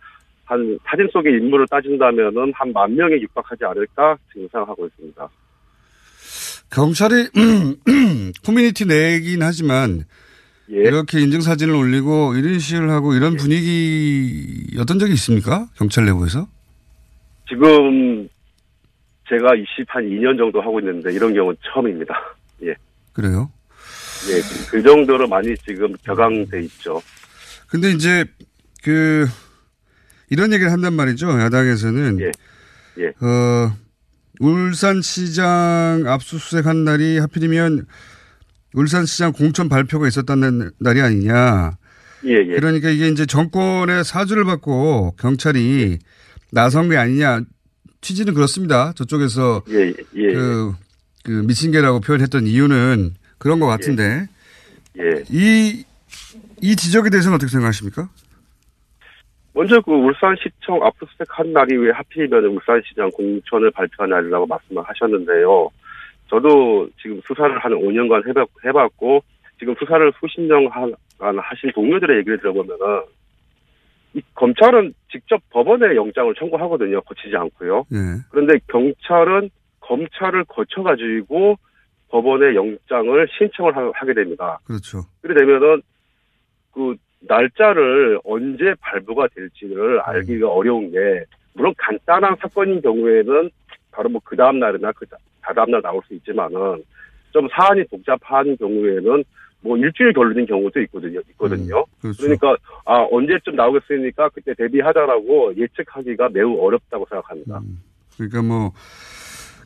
한 0.45 0.80
사진 0.84 1.08
속의 1.12 1.34
인물을 1.34 1.67
따진다면은 1.69 2.52
한 2.56 2.74
만 2.74 2.95
명에 2.95 3.21
육박하지 3.21 3.63
않을까 3.65 4.17
지금 4.34 4.47
생각하고 4.52 4.88
있습니다. 4.88 5.30
경찰이 6.71 7.29
커뮤니티 8.43 8.86
내긴 8.86 9.43
하지만 9.43 10.05
예. 10.71 10.77
이렇게 10.77 11.19
인증 11.19 11.41
사진을 11.41 11.75
올리고 11.75 12.36
이런 12.36 12.60
시위를 12.60 12.89
하고 12.89 13.13
이런 13.13 13.36
분위기였던 13.36 14.99
적이 14.99 15.13
있습니까? 15.13 15.67
경찰 15.75 16.05
내부에서? 16.05 16.47
지금 17.49 18.27
제가 19.27 19.51
20한 19.51 20.10
2년 20.10 20.38
정도 20.38 20.62
하고 20.62 20.79
있는데 20.79 21.12
이런 21.13 21.34
경우는 21.34 21.57
처음입니다. 21.62 22.13
예. 22.63 22.73
그래요? 23.12 23.51
예. 24.29 24.41
그 24.69 24.81
정도로 24.81 25.27
많이 25.27 25.53
지금 25.57 25.93
격앙돼 26.03 26.62
있죠. 26.63 27.01
근데 27.67 27.91
이제 27.91 28.23
그 28.81 29.27
이런 30.29 30.53
얘기를 30.53 30.71
한단 30.71 30.93
말이죠. 30.93 31.29
야당에서는 31.29 32.19
예. 32.99 33.07
어 33.25 33.71
울산시장 34.41 36.06
압수수색 36.08 36.65
한 36.65 36.84
날이 36.84 37.19
하필이면 37.19 37.86
울산시장 38.73 39.34
공천 39.34 39.69
발표가 39.69 40.08
있었다는 40.08 40.71
날이 40.80 41.01
아니냐. 41.01 41.77
예, 42.25 42.34
예. 42.34 42.56
그러니까 42.56 42.89
이게 42.89 43.08
이제 43.08 43.25
정권의 43.25 44.04
사주를 44.04 44.45
받고 44.45 45.15
경찰이 45.19 45.99
나선 46.51 46.89
게 46.89 46.97
아니냐. 46.97 47.41
취지는 48.01 48.34
그렇습니다. 48.34 48.93
저쪽에서 48.95 49.62
예, 49.69 49.93
예. 50.15 50.34
그, 50.34 50.73
그 51.23 51.32
미친 51.32 51.71
개라고 51.71 51.99
표현했던 51.99 52.47
이유는 52.47 53.13
그런 53.38 53.60
것 53.60 53.67
같은데 53.67 54.27
예. 54.97 55.23
이, 55.30 55.84
이 56.62 56.75
지적에 56.75 57.12
대해서는 57.12 57.36
어떻게 57.36 57.51
생각하십니까? 57.51 58.10
먼저 59.54 59.82
그 59.82 59.92
울산시청 59.92 60.82
압수수색 60.84 61.28
한 61.30 61.52
날이 61.54 61.76
왜 61.78 61.92
하필이면 61.92 62.46
울산시장 62.46 63.10
공천을 63.12 63.72
발표한 63.72 64.10
날이라고 64.10 64.46
말씀을 64.48 64.84
하셨는데요. 64.84 65.70
저도 66.30 66.90
지금 67.02 67.20
수사를 67.28 67.58
한 67.60 67.72
5년간 67.74 68.26
해봤, 68.28 68.48
해봤고 68.66 69.22
지금 69.60 69.76
수사를 69.78 70.12
수십 70.20 70.42
년간 70.42 70.94
하신 71.20 71.72
동료들의 71.76 72.18
얘기를 72.20 72.38
들어보면은 72.40 73.04
이 74.14 74.22
검찰은 74.36 74.94
직접 75.12 75.42
법원에 75.50 75.96
영장을 75.96 76.34
청구하거든요. 76.36 77.02
거치지 77.02 77.36
않고요. 77.36 77.86
예. 77.94 77.98
그런데 78.30 78.54
경찰은 78.68 79.50
검찰을 79.82 80.46
거쳐가지고 80.46 81.56
법원에 82.10 82.56
영장을 82.56 83.28
신청을 83.38 83.76
하- 83.76 83.92
하게 83.94 84.14
됩니다. 84.14 84.60
그렇죠. 84.66 85.00
그래 85.22 85.34
되면은 85.36 85.82
그 86.74 86.96
날짜를 87.21 88.19
언제 88.23 88.73
발부가 88.79 89.27
될지를 89.34 89.99
알기가 90.01 90.49
어려운 90.49 90.91
게 90.91 91.23
물론 91.53 91.73
간단한 91.77 92.36
사건인 92.41 92.81
경우에는 92.81 93.49
바로 93.91 94.10
뭐 94.10 94.21
그 94.23 94.36
다음 94.36 94.60
날이나 94.60 94.91
그 94.93 95.05
다다음 95.41 95.71
날 95.71 95.81
나올 95.81 96.01
수 96.07 96.13
있지만은 96.13 96.84
좀 97.31 97.47
사안이 97.51 97.84
복잡한 97.86 98.55
경우에는 98.57 99.23
뭐 99.62 99.77
일주일 99.77 100.13
걸리는 100.13 100.45
경우도 100.45 100.81
있거든요. 100.81 101.19
있거든요. 101.31 101.86
그렇죠. 102.01 102.23
그러니까 102.23 102.55
아 102.86 103.05
언제쯤 103.12 103.55
나오겠으니까 103.55 104.29
그때 104.29 104.53
대비하자라고 104.55 105.55
예측하기가 105.55 106.29
매우 106.29 106.57
어렵다고 106.60 107.05
생각합니다. 107.10 107.62
그러니까 108.15 108.41
뭐 108.41 108.71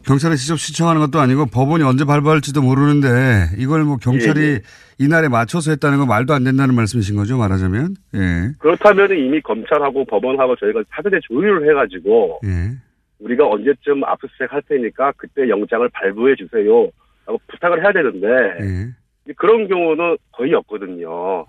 경찰에 0.06 0.36
직접 0.36 0.58
신청하는 0.58 1.02
것도 1.02 1.20
아니고 1.20 1.48
법원이 1.48 1.84
언제 1.84 2.06
발부할지도 2.06 2.62
모르는데 2.62 3.56
이걸 3.58 3.84
뭐 3.84 3.98
경찰이 3.98 4.40
예, 4.40 4.54
예. 4.54 4.62
이날에 5.00 5.28
맞춰서 5.28 5.72
했다는 5.72 5.98
건 5.98 6.08
말도 6.08 6.34
안 6.34 6.44
된다는 6.44 6.76
말씀이신 6.76 7.16
거죠 7.16 7.38
말하자면 7.38 7.96
예. 8.14 8.52
그렇다면 8.60 9.12
이미 9.18 9.42
검찰하고 9.42 10.06
법원하고 10.06 10.56
저희가 10.58 10.84
사전에 10.92 11.20
조율을 11.24 11.68
해가지고 11.70 12.40
예. 12.46 12.78
우리가 13.20 13.48
언제쯤 13.48 14.04
압수수색 14.04 14.54
할 14.54 14.62
테니까 14.64 15.14
그때 15.18 15.50
영장을 15.50 15.88
발부해 15.90 16.36
주세요. 16.36 16.90
라고 17.26 17.40
부탁을 17.48 17.82
해야 17.82 17.92
되는데 17.92 18.28
예. 18.62 19.34
그런 19.34 19.68
경우는 19.68 20.18
거의 20.32 20.54
없거든요. 20.54 21.46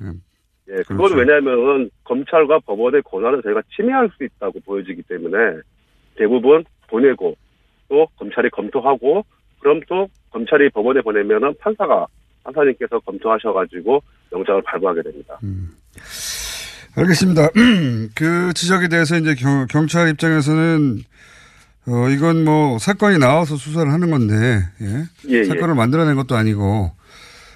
예, 0.68 0.76
그건 0.86 0.96
그렇죠. 0.96 1.16
왜냐하면 1.16 1.90
검찰과 2.04 2.60
법원의 2.60 3.02
권한을 3.02 3.42
저희가 3.42 3.62
침해할 3.74 4.08
수 4.16 4.24
있다고 4.24 4.60
보여지기 4.60 5.02
때문에 5.02 5.36
대부분 6.16 6.64
보내고 6.88 7.36
또 7.88 8.06
검찰이 8.18 8.50
검토하고 8.50 9.24
그럼 9.60 9.80
또 9.88 10.08
검찰이 10.30 10.70
법원에 10.70 11.00
보내면은 11.00 11.54
판사가 11.58 12.06
판사님께서 12.44 13.00
검토하셔가지고 13.00 14.02
영장을 14.32 14.62
발부하게 14.62 15.02
됩니다. 15.02 15.38
알겠습니다. 16.96 17.48
그 18.14 18.52
지적에 18.54 18.88
대해서 18.88 19.16
이제 19.16 19.34
경, 19.34 19.66
경찰 19.68 20.08
입장에서는 20.08 21.02
어 21.88 22.08
이건 22.08 22.44
뭐 22.44 22.78
사건이 22.78 23.18
나와서 23.18 23.56
수사를 23.56 23.92
하는 23.92 24.10
건데 24.10 24.34
예? 24.80 25.04
예, 25.28 25.38
예. 25.38 25.44
사건을 25.44 25.74
만들어낸 25.74 26.16
것도 26.16 26.34
아니고 26.34 26.90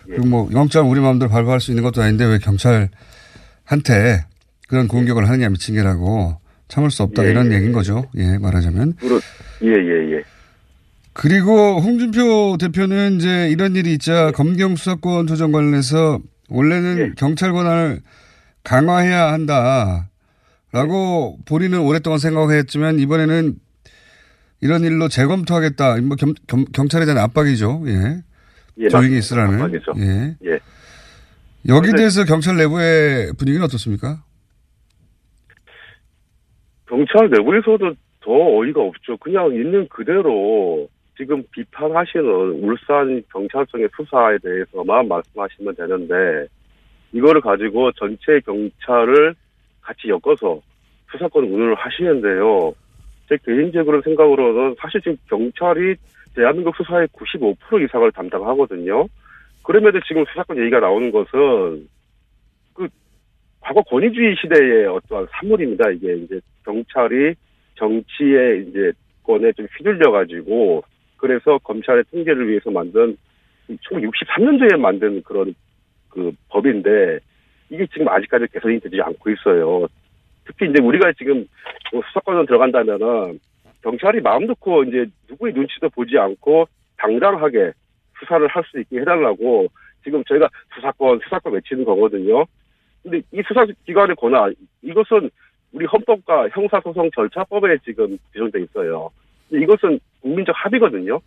그리고 0.07 0.27
뭐 0.27 0.49
영장 0.53 0.91
우리 0.91 1.01
마음대로 1.01 1.31
발부할 1.31 1.61
수 1.61 1.71
있는 1.71 1.83
것도 1.83 2.03
아닌데 2.03 2.25
왜 2.27 2.39
경찰한테 2.39 4.25
그런 4.69 4.87
공격을 4.89 5.29
하느냐 5.29 5.49
미친 5.49 5.75
개라고 5.75 6.40
참을 6.71 6.91
수 6.91 7.03
없다 7.03 7.27
예, 7.27 7.31
이런 7.31 7.53
예. 7.53 7.57
얘기인 7.57 7.73
거죠. 7.73 8.07
예 8.17 8.39
말하자면 8.39 8.95
그렇, 9.01 9.21
예, 9.63 9.69
예, 9.69 10.17
예. 10.17 10.23
그리고 11.13 11.81
홍준표 11.81 12.57
대표는 12.59 13.17
이제 13.17 13.49
이런 13.51 13.77
일이 13.77 13.93
있자 13.93 14.31
검경 14.31 14.77
수사권 14.77 15.27
조정 15.27 15.53
관련해서 15.53 16.21
원래는 16.49 17.15
경찰 17.17 17.53
권한을 17.53 18.01
강화해야 18.63 19.33
한다라고 19.33 21.39
본인은 21.45 21.81
오랫동안 21.81 22.19
생각했지만 22.19 22.99
이번에는 23.01 23.57
이런 24.63 24.85
일로 24.85 25.09
재검토하겠다. 25.09 25.97
뭐 26.03 26.17
겸- 26.17 26.35
겸- 26.47 26.67
경찰에 26.73 27.05
대한 27.07 27.19
압박이죠. 27.19 27.83
예. 27.87 28.23
예, 28.79 28.89
조용히. 28.89 29.19
있으라는. 29.19 29.55
압박이죠. 29.61 29.93
예. 29.99 30.37
예. 30.45 30.59
근데- 31.91 31.99
대해서 31.99 32.25
경찰 32.25 32.57
내부의 32.57 33.33
분위기는 33.39 33.65
어떻습니까? 33.65 34.23
경찰 36.91 37.31
내부에서도 37.31 37.95
더 38.21 38.33
어이가 38.33 38.83
없죠. 38.83 39.17
그냥 39.19 39.55
있는 39.55 39.87
그대로 39.89 40.89
지금 41.17 41.43
비판하시는 41.53 42.25
울산 42.65 43.23
경찰청의 43.33 43.89
수사에 43.97 44.39
대해서만 44.39 45.07
말씀하시면 45.07 45.77
되는데 45.77 46.49
이거를 47.13 47.41
가지고 47.41 47.93
전체 47.93 48.41
경찰을 48.41 49.35
같이 49.81 50.09
엮어서 50.09 50.61
수사권 51.13 51.45
운운을 51.45 51.75
하시는데요. 51.77 52.75
제 53.29 53.37
개인적으로 53.45 54.03
생각으로는 54.03 54.75
사실 54.81 55.01
지금 55.01 55.17
경찰이 55.29 55.95
대한민국 56.35 56.75
수사의 56.77 57.07
95% 57.09 57.85
이상을 57.85 58.11
담당하거든요. 58.11 59.07
그럼에도 59.63 60.01
지금 60.09 60.25
수사권 60.25 60.59
얘기가 60.59 60.81
나오는 60.81 61.13
것은 61.13 61.89
그 62.75 62.89
과거 63.61 63.83
권위주의 63.83 64.37
시대의 64.41 64.87
어떠한 64.87 65.29
산물입니다. 65.33 65.91
이게 65.91 66.15
이제 66.17 66.41
경찰이 66.65 67.35
정치의 67.77 68.67
이제 68.69 68.93
권에 69.23 69.53
좀 69.53 69.67
휘둘려 69.77 70.11
가지고 70.11 70.83
그래서 71.17 71.59
검찰의 71.59 72.05
통제를 72.11 72.49
위해서 72.49 72.71
만든 72.71 73.17
1963년도에 73.69 74.77
만든 74.79 75.23
그런 75.23 75.55
그 76.09 76.33
법인데 76.49 77.21
이게 77.71 77.87
지금 77.93 78.09
아직까지 78.09 78.47
개선이 78.53 78.81
되지 78.81 79.01
않고 79.01 79.31
있어요. 79.31 79.87
특히 80.45 80.69
이제 80.69 80.83
우리가 80.83 81.13
지금 81.13 81.47
뭐 81.93 82.03
수사권으로 82.09 82.47
들어간다면은 82.47 83.39
경찰이 83.83 84.21
마음 84.21 84.47
놓고 84.47 84.85
이제 84.85 85.07
누구의 85.29 85.55
눈치도 85.55 85.91
보지 85.91 86.19
않고 86.19 86.67
당당하게 86.97 87.73
수사를 88.19 88.47
할 88.49 88.65
수 88.65 88.81
있게 88.81 89.01
해달라고 89.01 89.69
지금 90.05 90.23
저희가 90.25 90.49
수사권 90.75 91.21
수사권 91.25 91.55
외치는 91.55 91.85
거거든요. 91.85 92.45
근데 93.03 93.23
이 93.33 93.43
수사기관의 93.47 94.17
권한 94.17 94.55
이것은 94.83 95.31
우리 95.73 95.87
헌법과 95.87 96.49
형사소송 96.51 97.11
절차법에 97.15 97.79
지금 97.85 98.19
규정돼 98.33 98.63
있어요. 98.63 99.11
이것은 99.51 99.99
국민적 100.21 100.55
합의거든요. 100.57 101.21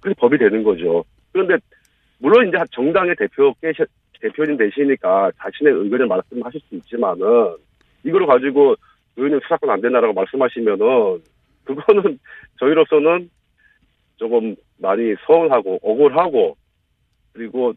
그래서 0.00 0.16
법이 0.20 0.38
되는 0.38 0.62
거죠. 0.62 1.04
그런데 1.32 1.56
물론 2.18 2.48
이제 2.48 2.56
정당의 2.72 3.14
대표 3.16 3.54
대표님 4.20 4.56
되시니까 4.56 5.30
자신의 5.38 5.72
의견을 5.74 6.06
말씀하실 6.06 6.60
수 6.68 6.74
있지만은 6.76 7.56
이거를 8.04 8.26
가지고 8.26 8.74
의원님 9.16 9.40
수사권 9.42 9.70
안 9.70 9.80
된다라고 9.80 10.12
말씀하시면은 10.12 11.22
그거는 11.64 12.18
저희로서는 12.58 13.30
조금 14.16 14.56
많이 14.78 15.14
서운하고 15.26 15.78
억울하고 15.82 16.56
그리고 17.32 17.72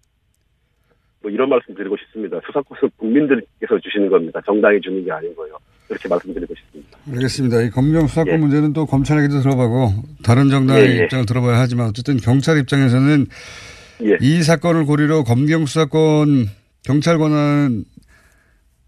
뭐 1.21 1.31
이런 1.31 1.49
말씀 1.49 1.73
드리고 1.75 1.95
싶습니다. 1.97 2.39
수사권은 2.45 2.89
국민들께서 2.97 3.79
주시는 3.81 4.09
겁니다. 4.09 4.41
정당이 4.45 4.81
주는 4.81 5.03
게 5.05 5.11
아닌 5.11 5.35
거예요. 5.35 5.55
그렇게 5.87 6.07
말씀드리고 6.07 6.53
싶습니다. 6.55 6.97
알겠습니다. 7.11 7.61
이 7.61 7.69
검경 7.69 8.07
수사권 8.07 8.39
문제는 8.39 8.73
또 8.73 8.85
검찰 8.85 9.19
얘기도 9.19 9.41
들어보고 9.41 9.91
다른 10.23 10.49
정당의 10.49 10.85
예, 10.85 10.99
예. 10.99 11.03
입장을 11.03 11.25
들어봐야 11.25 11.59
하지만 11.59 11.87
어쨌든 11.87 12.17
경찰 12.17 12.57
입장에서는 12.57 13.25
예. 14.05 14.17
이 14.21 14.41
사건을 14.41 14.85
고리로 14.85 15.23
검경 15.23 15.65
수사권 15.65 16.47
경찰 16.83 17.17
권한 17.17 17.83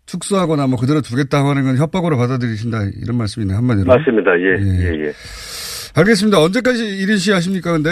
축소하거나 0.05 0.67
뭐 0.67 0.77
그대로 0.79 1.01
두겠다고 1.01 1.49
하는 1.49 1.63
건 1.63 1.77
협박으로 1.77 2.17
받아들이신다 2.17 2.77
이런 3.01 3.17
말씀이네요 3.17 3.57
한마디로. 3.57 3.85
맞습니다. 3.85 4.31
예, 4.39 4.57
예, 4.59 5.05
예. 5.05 5.13
알겠습니다. 5.95 6.41
언제까지 6.41 6.83
1인 6.83 7.19
시 7.19 7.31
하십니까 7.31 7.73
근데? 7.73 7.89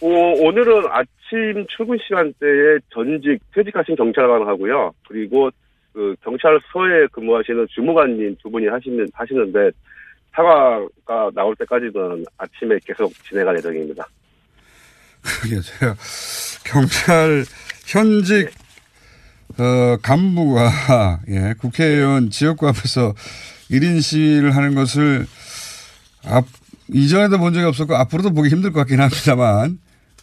오, 0.00 0.08
오늘은 0.46 0.84
아침 0.90 1.08
출근 1.30 1.98
시간대에 2.02 2.78
전직 2.92 3.38
퇴직하신 3.54 3.96
경찰관 3.96 4.46
하고요. 4.46 4.92
그리고 5.08 5.50
그 5.92 6.14
경찰서에 6.22 7.06
근무하시는 7.12 7.66
주무관님 7.70 8.36
두 8.42 8.50
분이 8.50 8.66
하시는 8.66 9.06
하시는데 9.12 9.70
사과가 10.32 11.30
나올 11.34 11.54
때까지는 11.56 12.24
아침에 12.36 12.78
계속 12.84 13.12
진행할 13.28 13.56
예정입니다. 13.58 14.04
그게 15.22 15.60
제가 15.60 15.94
경찰 16.64 17.44
현직 17.86 18.50
어, 19.58 19.96
간부가 20.02 21.20
예, 21.28 21.54
국회의원 21.58 22.30
지역구 22.30 22.66
앞에서 22.68 23.14
1인 23.70 24.02
시위를 24.02 24.56
하는 24.56 24.74
것을 24.74 25.26
앞, 26.24 26.44
이전에도 26.88 27.38
본 27.38 27.54
적이 27.54 27.66
없었고 27.66 27.94
앞으로도 27.94 28.32
보기 28.32 28.48
힘들 28.48 28.72
것 28.72 28.80
같긴 28.80 29.00
합니다만 29.00 29.78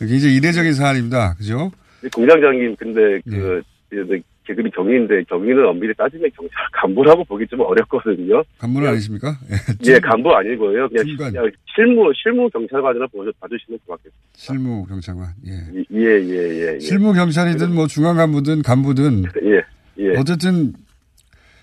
굉장히 0.08 0.36
이례적인 0.36 0.74
사안입니다. 0.74 1.36
그죠? 1.36 1.72
공장장님 2.14 2.76
근데 2.78 3.20
그그 3.22 4.22
계급이 4.48 4.72
경위인데 4.72 5.24
경위는 5.30 5.66
엄밀히 5.68 5.94
따지면 5.94 6.30
경찰 6.36 6.56
간부라고 6.74 7.24
보기 7.26 7.46
좀 7.48 7.60
어렵거든요. 7.62 8.44
간부는 8.58 8.90
아니십니까? 8.90 9.38
예, 9.86 10.00
간부 10.00 10.34
아니고요. 10.34 10.90
그냥, 10.90 11.06
그냥 11.16 11.52
실무 11.76 12.12
실무 12.16 12.50
경찰관이라 12.50 13.08
봐주시면 13.40 13.80
고맙겠습니다. 13.86 14.18
실무 14.34 14.86
경찰관. 14.88 15.28
예. 15.48 15.52
예, 15.92 16.06
예, 16.06 16.36
예. 16.36 16.76
예. 16.76 16.80
실무 16.80 17.14
경찰이든 17.14 17.74
뭐 17.74 17.86
중앙 17.88 18.16
간부든 18.16 18.64
간부든 18.64 19.26
예, 19.44 19.62
예. 20.00 20.18
어쨌든 20.18 20.74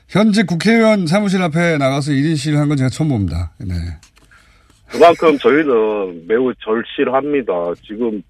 현직 0.08 0.46
국회의원 0.46 1.06
사무실 1.06 1.42
앞에 1.42 1.78
나가서 1.78 2.12
1인 2.12 2.36
시위를 2.36 2.60
한건 2.60 2.76
제가 2.76 2.88
처음 2.88 3.08
봅니다. 3.08 3.52
네. 3.58 3.74
그만큼 4.90 5.36
저희는 5.38 6.26
매우 6.26 6.52
절실합니다. 6.54 7.52
지금 7.84 8.22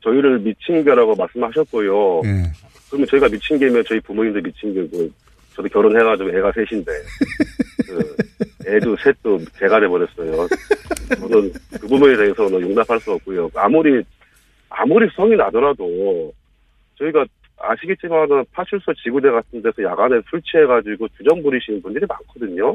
저희를 0.00 0.38
미친 0.40 0.84
개라고 0.84 1.14
말씀하셨고요. 1.14 2.22
예. 2.24 2.42
그러면 2.88 3.06
저희가 3.06 3.28
미친 3.28 3.58
개면 3.58 3.84
저희 3.86 4.00
부모님도 4.00 4.40
미친 4.40 4.74
개고 4.74 5.08
저도 5.54 5.68
결혼해가지고 5.68 6.30
애가 6.30 6.52
셋인데 6.52 6.92
그 7.86 8.16
애도 8.66 8.96
셋도 8.96 9.38
개가 9.58 9.80
돼버렸어요. 9.80 10.48
저는 11.18 11.52
그 11.80 11.86
부분에 11.86 12.16
대해서는 12.16 12.60
용납할 12.60 12.98
수 13.00 13.12
없고요. 13.12 13.50
아무리 13.54 14.02
아무리 14.70 15.08
성이 15.14 15.36
나더라도 15.36 16.32
저희가 16.98 17.24
아시겠지만은 17.58 18.44
파출소 18.52 18.92
지구대 18.94 19.30
같은 19.30 19.62
데서 19.62 19.82
야간에 19.82 20.20
술 20.28 20.40
취해가지고 20.42 21.06
주정 21.16 21.42
부리시는 21.42 21.82
분들이 21.82 22.04
많거든요. 22.08 22.74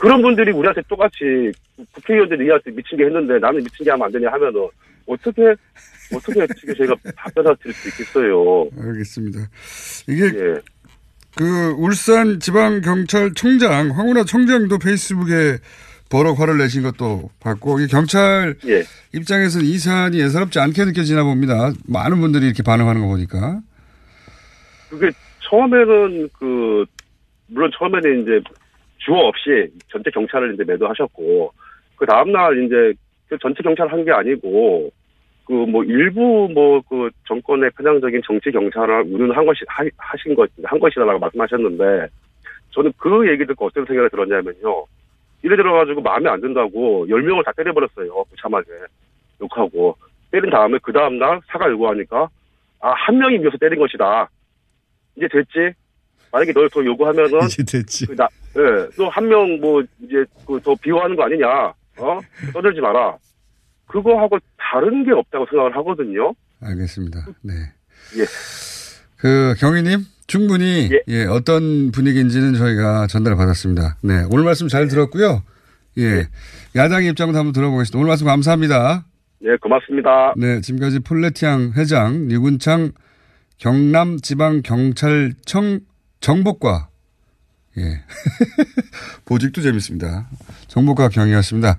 그런 0.00 0.22
분들이 0.22 0.52
우리한테 0.52 0.82
똑같이 0.88 1.52
국회의원들이 1.92 2.46
이한테 2.46 2.70
미친 2.70 2.98
게 2.98 3.04
했는데 3.04 3.38
나는 3.38 3.62
미친 3.62 3.84
게 3.84 3.90
하면 3.90 4.06
안 4.06 4.12
되냐 4.12 4.30
하면은 4.32 4.68
어떻게 5.06 5.54
어떻게 6.14 6.42
어떻게 6.42 6.74
저희가 6.74 6.94
답변을 7.16 7.56
드릴 7.60 7.74
수 7.74 7.88
있겠어요. 7.88 8.68
알겠습니다. 8.78 9.40
이게 10.08 10.60
그 11.36 11.74
울산 11.76 12.40
지방 12.40 12.80
경찰청장 12.80 13.90
황운하 13.90 14.24
청장도 14.24 14.78
페이스북에 14.78 15.58
버럭 16.10 16.38
화를 16.38 16.58
내신 16.58 16.82
것도 16.82 17.30
봤고 17.40 17.76
경찰 17.90 18.54
예. 18.66 18.84
입장에서는 19.12 19.66
이 19.66 19.78
사안이 19.78 20.20
예사롭지 20.20 20.60
않게 20.60 20.84
느껴지나 20.84 21.24
봅니다. 21.24 21.72
많은 21.88 22.20
분들이 22.20 22.46
이렇게 22.46 22.62
반응하는 22.62 23.00
거 23.00 23.08
보니까. 23.08 23.60
그게 24.90 25.10
처음에는 25.48 26.28
그 26.38 26.84
물론 27.48 27.70
처음에는 27.76 28.22
이제 28.22 28.40
주어 29.04 29.18
없이 29.28 29.68
전체 29.90 30.10
경찰을 30.10 30.54
이제 30.54 30.64
매도하셨고 30.64 31.52
그 31.96 32.06
다음 32.06 32.32
날 32.32 32.64
이제 32.64 32.92
그 33.28 33.36
전체 33.38 33.62
경찰 33.62 33.88
한 33.88 34.04
게 34.04 34.10
아니고 34.12 34.90
그 35.46 35.52
뭐 35.66 35.84
일부 35.84 36.48
뭐 36.52 36.80
그 36.88 37.10
정권의 37.28 37.70
편향적인 37.76 38.22
정치 38.24 38.50
경찰을 38.50 39.02
운운한 39.02 39.44
것이 39.44 39.60
하, 39.68 39.84
하신 39.98 40.34
것 40.34 40.48
한 40.64 40.78
것이다라고 40.78 41.18
말씀하셨는데 41.18 42.08
저는 42.70 42.92
그 42.96 43.28
얘기 43.30 43.44
듣고 43.46 43.66
어떤 43.66 43.84
생각이 43.84 44.08
들었냐면요. 44.10 44.86
이래 45.42 45.54
들어가지고 45.56 46.00
마음에 46.00 46.30
안 46.30 46.40
든다고 46.40 47.06
열 47.10 47.22
명을 47.22 47.44
다 47.44 47.52
때려버렸어요. 47.56 48.24
무참하게 48.30 48.68
욕하고. 49.42 49.96
때린 50.30 50.50
다음에 50.50 50.78
그 50.82 50.92
다음 50.92 51.18
날 51.18 51.40
사과 51.46 51.70
요구하니까 51.70 52.28
아 52.80 52.92
한 52.94 53.18
명이 53.18 53.38
미워서 53.38 53.58
때린 53.58 53.78
것이다. 53.78 54.28
이제 55.16 55.28
됐지? 55.30 55.76
만약에 56.32 56.52
널 56.54 56.68
더 56.70 56.82
요구하면은 56.84 57.42
이제 57.44 57.62
됐지. 57.62 58.06
그 58.06 58.16
나, 58.16 58.26
예, 58.56 58.88
또한 58.96 59.28
명 59.28 59.60
뭐 59.60 59.82
이제 60.02 60.24
그더 60.46 60.74
비호하는 60.80 61.16
거 61.16 61.24
아니냐, 61.24 61.46
어? 61.98 62.20
떠들지 62.52 62.80
마라. 62.80 63.16
그거하고 63.86 64.38
다른 64.56 65.04
게 65.04 65.12
없다고 65.12 65.46
생각을 65.50 65.76
하거든요. 65.76 66.32
알겠습니다. 66.60 67.26
네. 67.42 67.52
예. 68.18 68.24
그 69.18 69.54
경위님 69.58 70.00
충분히 70.26 70.90
예. 71.08 71.24
어떤 71.26 71.90
분위기인지는 71.92 72.54
저희가 72.54 73.06
전달을 73.08 73.36
받았습니다. 73.36 73.96
네 74.02 74.24
오늘 74.30 74.44
말씀 74.44 74.68
잘 74.68 74.88
들었고요. 74.88 75.42
예 75.98 76.26
야당의 76.74 77.10
입장도 77.10 77.38
한번 77.38 77.52
들어보겠습니다. 77.52 77.98
오늘 77.98 78.08
말씀 78.08 78.26
감사합니다. 78.26 79.04
예, 79.44 79.56
고맙습니다. 79.60 80.32
네 80.36 80.60
지금까지 80.60 81.00
폴레티앙 81.00 81.72
회장 81.76 82.26
류군창 82.28 82.92
경남지방경찰청 83.58 85.80
정보과 86.20 86.88
예 87.78 88.00
보직도 89.24 89.62
재밌습니다. 89.62 90.28
정보과 90.68 91.08
경위였습니다. 91.08 91.76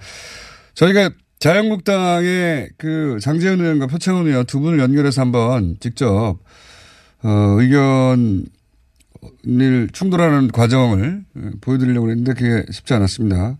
저희가 0.73 1.09
자유한국당의 1.39 2.69
그 2.77 3.17
장재현 3.21 3.59
의원과 3.59 3.87
표창원 3.87 4.27
의원 4.27 4.45
두 4.45 4.59
분을 4.59 4.79
연결해서 4.79 5.21
한번 5.21 5.77
직접 5.79 6.37
어, 7.23 7.57
의견을 7.59 8.45
충돌하는 9.91 10.49
과정을 10.49 11.23
보여드리려고 11.61 12.09
했는데 12.09 12.33
그게 12.33 12.65
쉽지 12.71 12.93
않았습니다. 12.93 13.57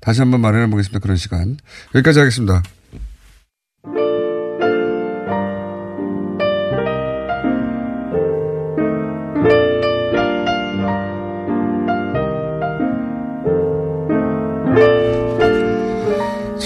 다시 0.00 0.20
한번 0.20 0.40
마련해 0.40 0.70
보겠습니다. 0.70 0.98
그런 1.00 1.16
시간. 1.16 1.56
여기까지 1.94 2.18
하겠습니다. 2.20 2.62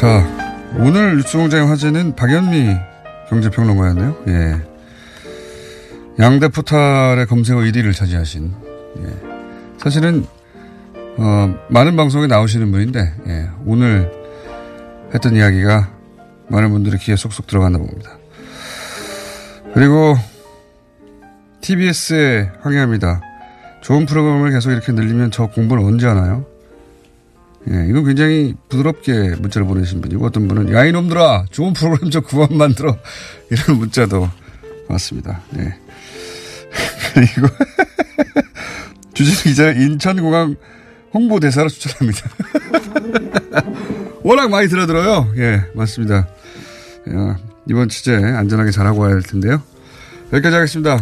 자, 0.01 0.27
오늘 0.79 1.19
뉴스공장의 1.19 1.67
화제는 1.69 2.17
박연미 2.17 2.75
경제평론가였네요. 3.29 4.17
예. 4.29 4.63
양대 6.19 6.49
포탈의 6.49 7.27
검색어 7.27 7.59
1위를 7.59 7.95
차지하신, 7.95 8.51
예. 9.03 9.77
사실은, 9.77 10.25
어, 11.19 11.55
많은 11.69 11.97
방송에 11.97 12.29
나오시는 12.29 12.73
분인데, 12.73 13.15
예. 13.27 13.51
오늘 13.67 14.11
했던 15.13 15.37
이야기가 15.37 15.91
많은 16.49 16.71
분들의 16.71 16.99
귀에 17.01 17.15
쏙쏙 17.15 17.47
들어갔나 17.47 17.77
봅니다. 17.77 18.17
그리고 19.75 20.17
TBS에 21.61 22.53
항의합니다. 22.63 23.21
좋은 23.83 24.07
프로그램을 24.07 24.51
계속 24.53 24.71
이렇게 24.71 24.93
늘리면 24.93 25.31
저 25.31 25.49
공부를 25.49 25.85
언제 25.85 26.07
하나요? 26.07 26.47
예, 27.69 27.87
이건 27.89 28.05
굉장히 28.05 28.55
부드럽게 28.69 29.37
문자를 29.37 29.67
보내신 29.67 30.01
분이고 30.01 30.25
어떤 30.25 30.49
분은 30.49 30.73
야 30.73 30.85
이놈들아 30.85 31.47
좋은 31.51 31.73
프로그램 31.75 32.11
좀 32.11 32.23
그만 32.23 32.57
만들어 32.57 32.97
이런 33.51 33.79
문자도 33.79 34.29
왔습니다. 34.89 35.43
네. 35.51 35.75
그리고 37.15 37.49
주진 39.13 39.35
기자 39.51 39.71
인천공항 39.73 40.57
홍보대사로 41.13 41.69
추천합니다. 41.69 42.31
워낙 44.23 44.49
많이 44.49 44.69
들어들어요. 44.69 45.33
예, 45.37 45.65
맞습니다. 45.75 46.29
야, 47.13 47.39
이번 47.69 47.89
취재 47.89 48.15
안전하게 48.15 48.71
잘하고 48.71 49.01
와야 49.01 49.15
할 49.15 49.23
텐데요. 49.23 49.63
여기까지 50.33 50.55
하겠습니다. 50.55 51.01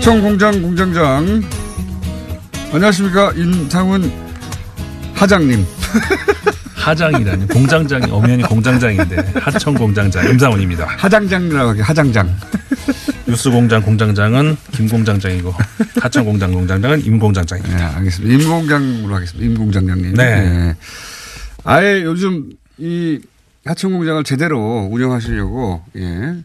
하청 0.00 0.22
공장 0.22 0.62
공장장. 0.62 1.42
안녕하십니까. 2.72 3.32
인상훈 3.36 4.10
하장님. 5.12 5.62
하장이라니. 6.74 7.48
공장장이, 7.48 8.10
엄연히 8.10 8.42
공장장인데. 8.42 9.16
하청 9.34 9.74
공장장, 9.74 10.26
임상훈입니다. 10.30 10.86
하장장이라고 10.86 11.68
하게, 11.68 11.82
하장장. 11.82 12.34
뉴스 13.28 13.50
공장 13.50 13.82
공장장은 13.82 14.56
김 14.72 14.88
공장장이고, 14.88 15.52
하청 16.00 16.24
공장 16.24 16.50
공장장은 16.54 17.04
임 17.04 17.18
공장장입니다. 17.18 17.76
네, 17.76 17.82
알겠습니다. 17.96 18.34
임 18.34 18.48
공장으로 18.48 19.14
하겠습니다. 19.16 19.44
임 19.46 19.54
공장장님. 19.54 20.14
네. 20.14 20.74
아예 21.64 22.02
요즘 22.04 22.48
이 22.78 23.18
하청 23.66 23.92
공장을 23.92 24.24
제대로 24.24 24.88
운영하시려고, 24.90 25.82
예. 25.96 26.36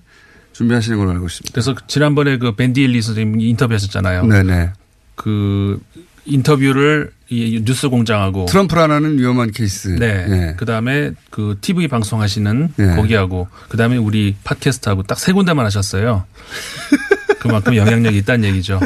준비하시는 0.55 0.97
걸로 0.97 1.11
알고 1.11 1.25
있습니다. 1.25 1.51
그래서 1.53 1.75
지난번에 1.87 2.37
그 2.37 2.55
밴디 2.55 2.81
일리 2.83 3.01
선생님 3.01 3.41
인터뷰하셨잖아요. 3.41 4.25
네네. 4.25 4.71
그 5.15 5.81
인터뷰를 6.25 7.11
이 7.29 7.61
뉴스 7.65 7.89
공장하고 7.89 8.45
트럼프라는 8.45 9.19
위험한 9.19 9.51
케이스. 9.51 9.89
네. 9.89 10.25
네. 10.27 10.53
그 10.57 10.65
다음에 10.65 11.11
그 11.29 11.57
TV 11.59 11.87
방송하시는 11.89 12.73
네. 12.77 12.95
거기하고 12.95 13.47
그 13.67 13.75
다음에 13.77 13.97
우리 13.97 14.35
팟캐스트하고 14.43 15.03
딱 15.03 15.19
세 15.19 15.33
군데만 15.33 15.65
하셨어요. 15.65 16.23
그만큼 17.39 17.75
영향력이 17.75 18.17
있다는 18.19 18.47
얘기죠. 18.49 18.79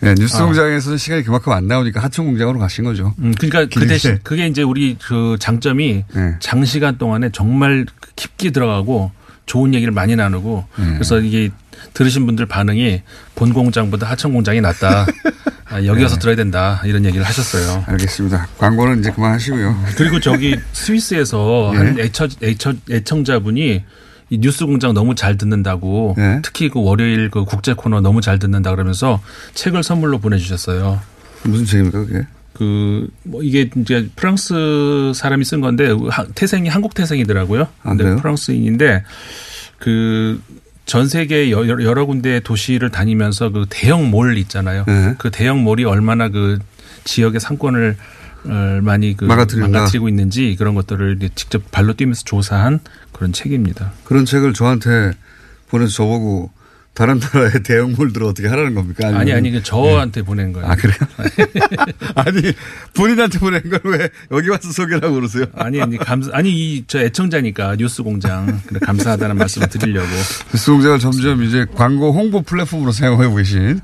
네, 0.00 0.14
뉴스 0.14 0.36
아. 0.36 0.46
공장에서는 0.46 0.96
시간이 0.96 1.24
그만큼 1.24 1.52
안 1.52 1.66
나오니까 1.66 2.00
하청 2.02 2.26
공장으로 2.26 2.58
가신 2.58 2.84
거죠. 2.84 3.14
음, 3.18 3.34
그러니까 3.38 3.66
그. 3.78 3.86
대신 3.86 4.18
그게 4.22 4.46
이제 4.46 4.62
우리 4.62 4.96
그 4.98 5.36
장점이 5.38 6.04
네. 6.14 6.36
장시간 6.40 6.96
동안에 6.98 7.30
정말 7.32 7.84
깊게 8.16 8.50
들어가고 8.50 9.10
좋은 9.50 9.74
얘기를 9.74 9.92
많이 9.92 10.14
나누고 10.14 10.64
네. 10.78 10.84
그래서 10.94 11.18
이게 11.18 11.50
들으신 11.92 12.24
분들 12.24 12.46
반응이 12.46 13.02
본 13.34 13.52
공장보다 13.52 14.08
하청 14.08 14.32
공장이 14.32 14.60
낫다. 14.60 15.06
아, 15.66 15.84
여기 15.84 16.02
와서 16.04 16.14
네. 16.14 16.20
들어야 16.20 16.36
된다. 16.36 16.80
이런 16.84 17.04
얘기를 17.04 17.26
하셨어요. 17.26 17.82
알겠습니다. 17.88 18.46
광고는 18.58 19.00
이제 19.00 19.10
그만하시고요. 19.10 19.86
그리고 19.96 20.20
저기 20.20 20.56
스위스에서 20.72 21.70
네. 21.72 21.78
한 21.78 21.98
애처, 21.98 22.28
애처, 22.40 22.74
애청자분이 22.88 23.84
이 24.30 24.38
뉴스 24.38 24.66
공장 24.66 24.94
너무 24.94 25.16
잘 25.16 25.36
듣는다고 25.36 26.14
네. 26.16 26.38
특히 26.44 26.68
그 26.68 26.80
월요일 26.80 27.28
그 27.28 27.44
국제 27.44 27.72
코너 27.72 28.00
너무 28.00 28.20
잘 28.20 28.38
듣는다 28.38 28.70
그러면서 28.70 29.20
책을 29.54 29.82
선물로 29.82 30.18
보내주셨어요. 30.20 31.00
무슨 31.42 31.64
책입니까 31.64 31.98
그게? 32.04 32.24
그, 32.60 33.08
뭐 33.22 33.42
이게 33.42 33.70
이제 33.74 34.10
프랑스 34.16 35.12
사람이 35.14 35.46
쓴 35.46 35.62
건데 35.62 35.88
하- 36.10 36.26
태생이 36.34 36.68
한국 36.68 36.92
태생이더라고요. 36.92 37.66
아, 37.82 37.96
그래요? 37.96 38.16
프랑스인인데 38.16 39.02
그 39.78 40.38
전 40.86 41.06
세계 41.08 41.52
여- 41.52 41.68
여러, 41.68 41.84
여러 41.84 42.04
군데 42.04 42.40
도시를 42.40 42.90
다니면서 42.90 43.50
그 43.50 43.64
대형 43.70 44.10
몰 44.10 44.36
있잖아요. 44.38 44.84
네. 44.88 45.14
그 45.18 45.30
대형 45.30 45.62
몰이 45.62 45.84
얼마나 45.84 46.28
그 46.30 46.58
지역의 47.04 47.38
상권을 47.40 47.96
어, 48.46 48.80
많이 48.82 49.16
그 49.16 49.24
망가뜨린다. 49.24 49.68
망가뜨리고 49.68 50.08
있는지 50.08 50.56
그런 50.58 50.74
것들을 50.74 51.20
직접 51.36 51.62
발로 51.70 51.92
뛰면서 51.94 52.24
조사한 52.24 52.80
그런 53.12 53.32
책입니다. 53.32 53.92
그런 54.02 54.24
책을 54.24 54.52
저한테 54.52 55.12
보내서 55.68 55.92
저보고 55.92 56.50
다른 56.92 57.18
나라의 57.18 57.62
대형몰들을 57.64 58.26
어떻게 58.26 58.48
하라는 58.48 58.74
겁니까? 58.74 59.06
아니면- 59.08 59.20
아니 59.20 59.32
아니 59.32 59.50
그 59.52 59.62
저한테 59.62 60.22
보낸 60.22 60.52
거예요. 60.52 60.68
아 60.68 60.74
그래요? 60.74 60.96
아니 62.16 62.52
본인한테 62.94 63.38
보낸 63.38 63.62
걸 63.70 63.80
왜 63.84 64.08
여기 64.32 64.48
와서 64.50 64.70
소개라고 64.72 65.14
그러세요? 65.14 65.46
아니 65.54 65.80
아니 65.80 65.96
감사 65.96 66.30
아니 66.34 66.50
이 66.50 66.84
저 66.86 66.98
애청자니까 67.00 67.76
뉴스 67.76 68.02
공장 68.02 68.60
그래 68.66 68.80
감사하다는 68.82 69.36
말씀을 69.38 69.68
드리려고. 69.68 70.08
뉴스 70.52 70.70
공장을 70.72 70.98
점점 70.98 71.42
이제 71.42 71.64
광고 71.74 72.12
홍보 72.12 72.42
플랫폼으로 72.42 72.92
사용하고 72.92 73.36
계신. 73.36 73.80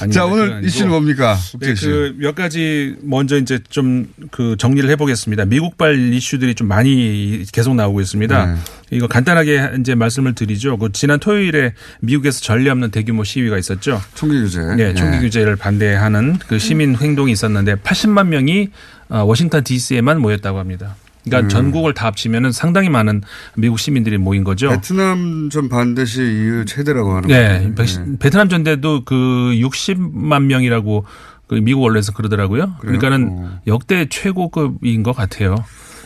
아니, 0.00 0.12
자 0.12 0.24
오늘. 0.24 0.64
이슈는 0.64 0.90
뭡니까? 0.90 1.36
네, 1.60 1.72
이슈. 1.72 2.14
그몇 2.18 2.34
가지 2.34 2.96
먼저 3.02 3.36
이제 3.38 3.58
좀 3.68 4.06
그 4.30 4.56
정리를 4.58 4.88
해보겠습니다. 4.90 5.44
미국발 5.46 6.12
이슈들이 6.12 6.54
좀 6.54 6.68
많이 6.68 7.44
계속 7.52 7.74
나오고 7.74 8.00
있습니다. 8.00 8.46
네. 8.46 8.54
이거 8.90 9.06
간단하게 9.06 9.72
이제 9.80 9.94
말씀을 9.94 10.34
드리죠. 10.34 10.78
그 10.78 10.90
지난 10.92 11.18
토요일에 11.18 11.74
미국에서 12.00 12.40
전례 12.40 12.70
없는 12.70 12.90
대규모 12.90 13.24
시위가 13.24 13.58
있었죠. 13.58 14.00
총기 14.14 14.40
규제. 14.40 14.60
네, 14.76 14.94
총기 14.94 15.18
규제를 15.18 15.56
반대하는 15.56 16.38
그 16.48 16.58
시민 16.58 16.96
행동이 16.96 17.32
있었는데 17.32 17.76
80만 17.76 18.28
명이 18.28 18.68
어, 19.10 19.22
워싱턴 19.24 19.64
D.C.에만 19.64 20.20
모였다고 20.20 20.58
합니다. 20.58 20.96
그러니까 21.24 21.46
음. 21.46 21.48
전국을 21.50 21.92
다 21.92 22.06
합치면은 22.06 22.52
상당히 22.52 22.88
많은 22.88 23.22
미국 23.54 23.78
시민들이 23.78 24.16
모인 24.16 24.44
거죠. 24.44 24.70
베트남 24.70 25.50
전 25.50 25.68
반대 25.68 26.04
시 26.06 26.22
이후 26.22 26.64
최대라고 26.64 27.16
하는 27.16 27.28
네, 27.28 27.72
거죠. 27.76 28.04
베- 28.04 28.18
베트남 28.18 28.48
전대도 28.48 29.04
그 29.04 29.14
60만 29.14 30.44
명이라고 30.44 31.04
그 31.46 31.54
미국 31.56 31.84
언론에서 31.84 32.12
그러더라고요. 32.12 32.76
그래요? 32.80 32.98
그러니까는 32.98 33.28
어. 33.30 33.60
역대 33.66 34.06
최고급인 34.08 35.02
것 35.02 35.12
같아요. 35.12 35.56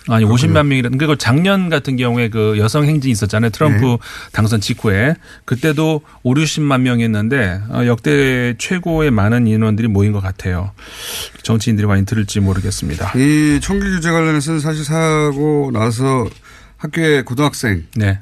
아니 0.09 0.25
50만 0.25 0.67
명이라 0.67 0.91
그리고 0.91 1.17
작년 1.17 1.69
같은 1.69 1.97
경우에 1.97 2.29
그 2.29 2.59
여성 2.59 2.85
행진이 2.85 3.13
있었잖아요. 3.13 3.51
트럼프 3.51 3.85
네. 3.85 3.99
당선 4.33 4.61
직후에 4.61 5.15
그때도 5.45 6.03
5, 6.23 6.35
60만 6.35 6.81
명이었는데 6.81 7.61
어, 7.69 7.87
역대 7.87 8.55
최고의 8.59 9.11
많은 9.11 9.47
인원들이 9.47 9.89
모인 9.89 10.13
것 10.13 10.21
같아요. 10.21 10.73
정치인들이 11.43 11.87
많이 11.87 12.05
들을지 12.05 12.41
모르겠습니다. 12.41 13.13
이 13.17 13.61
총기 13.61 13.87
규제 13.91 14.11
관련해서는 14.11 14.61
사실 14.61 14.85
사고 14.85 15.71
나서 15.73 16.27
학교의 16.79 17.25
고등학생, 17.25 17.85
네. 17.95 18.19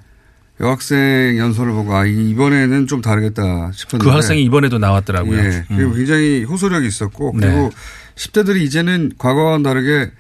여학생 0.61 1.39
연설을 1.39 1.72
보고 1.72 1.95
아 1.95 2.05
이번에는 2.05 2.87
좀 2.87 3.01
다르겠다 3.01 3.72
싶었는데 3.72 4.05
그 4.05 4.14
학생이 4.14 4.43
이번에도 4.45 4.78
나왔더라고요. 4.78 5.39
예, 5.39 5.64
그리고 5.68 5.93
음. 5.93 5.97
굉장히 5.97 6.45
호소력이 6.45 6.87
있었고 6.87 7.33
그리고 7.33 7.47
네. 7.55 7.70
10대들이 8.16 8.61
이제는 8.61 9.12
과거와는 9.16 9.62
다르게 9.62 10.11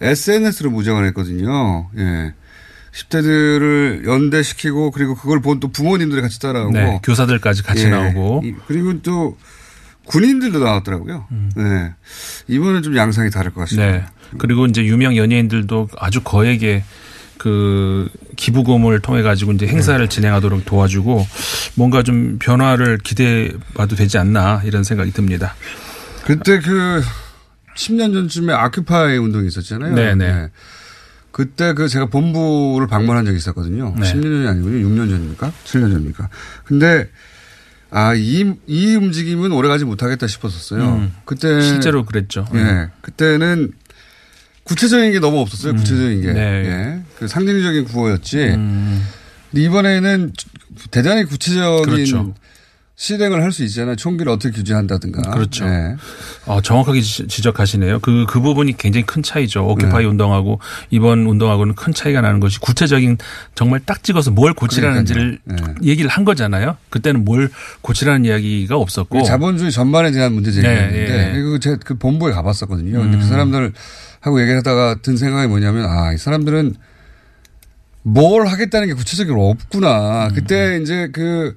SNS로 0.00 0.70
무장을 0.70 1.04
했거든요. 1.06 1.88
예. 1.98 2.32
10대들을 2.92 4.06
연대시키고 4.06 4.90
그리고 4.90 5.14
그걸 5.14 5.40
본 5.40 5.60
또 5.60 5.68
부모님들이 5.68 6.20
같이 6.22 6.40
따라오고 6.40 6.72
네, 6.72 7.00
교사들까지 7.02 7.62
같이 7.62 7.84
예. 7.84 7.90
나오고 7.90 8.42
이- 8.44 8.54
그리고 8.66 9.00
또 9.02 9.36
군인들도 10.06 10.58
나왔더라고요. 10.58 11.26
네. 11.56 11.92
이번엔 12.48 12.82
좀 12.82 12.96
양상이 12.96 13.30
다를 13.30 13.52
것 13.52 13.60
같습니다. 13.62 13.88
음. 13.88 13.92
네. 13.92 14.04
그리고 14.38 14.66
이제 14.66 14.82
유명 14.84 15.16
연예인들도 15.16 15.88
아주 15.98 16.22
거액의 16.22 16.82
그 17.36 18.08
기부금을 18.36 19.00
통해 19.00 19.22
가지고 19.22 19.52
이제 19.52 19.66
행사를 19.66 20.00
네. 20.00 20.08
진행하도록 20.08 20.64
도와주고 20.64 21.26
뭔가 21.74 22.02
좀 22.02 22.38
변화를 22.40 22.98
기대해 22.98 23.50
봐도 23.74 23.96
되지 23.96 24.16
않나 24.18 24.62
이런 24.64 24.82
생각이 24.82 25.12
듭니다. 25.12 25.54
그때 26.24 26.58
그 26.60 27.02
10년 27.78 28.12
전쯤에 28.12 28.52
아큐파이 28.52 29.16
운동이 29.16 29.46
있었잖아요. 29.46 29.94
네네. 29.94 30.48
그때 31.30 31.72
그 31.72 31.88
제가 31.88 32.06
본부를 32.06 32.88
방문한 32.88 33.24
적이 33.24 33.36
있었거든요. 33.36 33.94
네. 33.96 34.12
10년 34.12 34.22
전이 34.22 34.48
아니군요. 34.48 34.88
6년 34.88 35.08
전입니까? 35.08 35.52
7년 35.64 35.92
전입니까? 35.92 36.28
근데 36.64 37.08
아, 37.90 38.14
이, 38.14 38.52
이 38.66 38.94
움직임은 38.96 39.52
오래 39.52 39.68
가지 39.68 39.84
못하겠다 39.84 40.26
싶었었어요. 40.26 40.96
음. 40.96 41.14
그때. 41.24 41.60
실제로 41.62 42.04
그랬죠. 42.04 42.44
예. 42.54 42.88
그때는 43.00 43.72
구체적인 44.64 45.12
게 45.12 45.20
너무 45.20 45.40
없었어요. 45.40 45.74
구체적인 45.74 46.20
게. 46.20 46.32
네. 46.32 46.40
예. 46.40 47.02
그 47.18 47.28
상징적인 47.28 47.84
구호였지. 47.84 48.38
음. 48.38 49.06
근데 49.50 49.64
이번에는 49.64 50.32
대단히 50.90 51.24
구체적인 51.24 51.84
그렇죠. 51.84 52.34
실행을 53.00 53.44
할 53.44 53.52
수 53.52 53.62
있잖아요. 53.62 53.94
총기를 53.94 54.32
어떻게 54.32 54.50
규제한다든가. 54.56 55.30
그렇죠. 55.30 55.64
예. 55.66 55.94
어, 56.46 56.60
정확하게 56.60 57.00
지- 57.00 57.28
지적하시네요. 57.28 58.00
그, 58.00 58.26
그 58.28 58.40
부분이 58.40 58.76
굉장히 58.76 59.06
큰 59.06 59.22
차이죠. 59.22 59.64
오키파이 59.68 60.02
네. 60.02 60.08
운동하고 60.10 60.58
이번 60.90 61.20
운동하고는 61.20 61.76
큰 61.76 61.94
차이가 61.94 62.20
나는 62.20 62.40
것이 62.40 62.58
구체적인 62.58 63.18
정말 63.54 63.78
딱 63.86 64.02
찍어서 64.02 64.32
뭘 64.32 64.52
고치라는지를 64.52 65.38
그러니까요. 65.44 65.76
얘기를 65.84 66.10
한 66.10 66.24
거잖아요. 66.24 66.76
그때는 66.90 67.24
뭘 67.24 67.48
고치라는 67.82 68.24
이야기가 68.24 68.74
없었고. 68.76 69.22
자본주의 69.22 69.70
전반에 69.70 70.10
대한 70.10 70.32
문제 70.34 70.50
제기였는데 70.50 71.06
네, 71.06 71.34
예. 71.54 71.58
제가 71.60 71.76
그 71.84 71.96
본부에 71.98 72.32
가봤었거든요. 72.32 72.98
근데 72.98 73.16
그 73.16 73.22
음. 73.22 73.28
사람들 73.28 73.72
하고 74.20 74.42
얘기하다가 74.42 74.96
든 75.02 75.16
생각이 75.16 75.46
뭐냐면 75.46 75.84
아, 75.88 76.12
이 76.12 76.18
사람들은 76.18 76.74
뭘 78.02 78.46
하겠다는 78.48 78.88
게 78.88 78.94
구체적으로 78.94 79.50
없구나. 79.50 80.30
그때 80.34 80.80
이제 80.82 81.10
그 81.12 81.54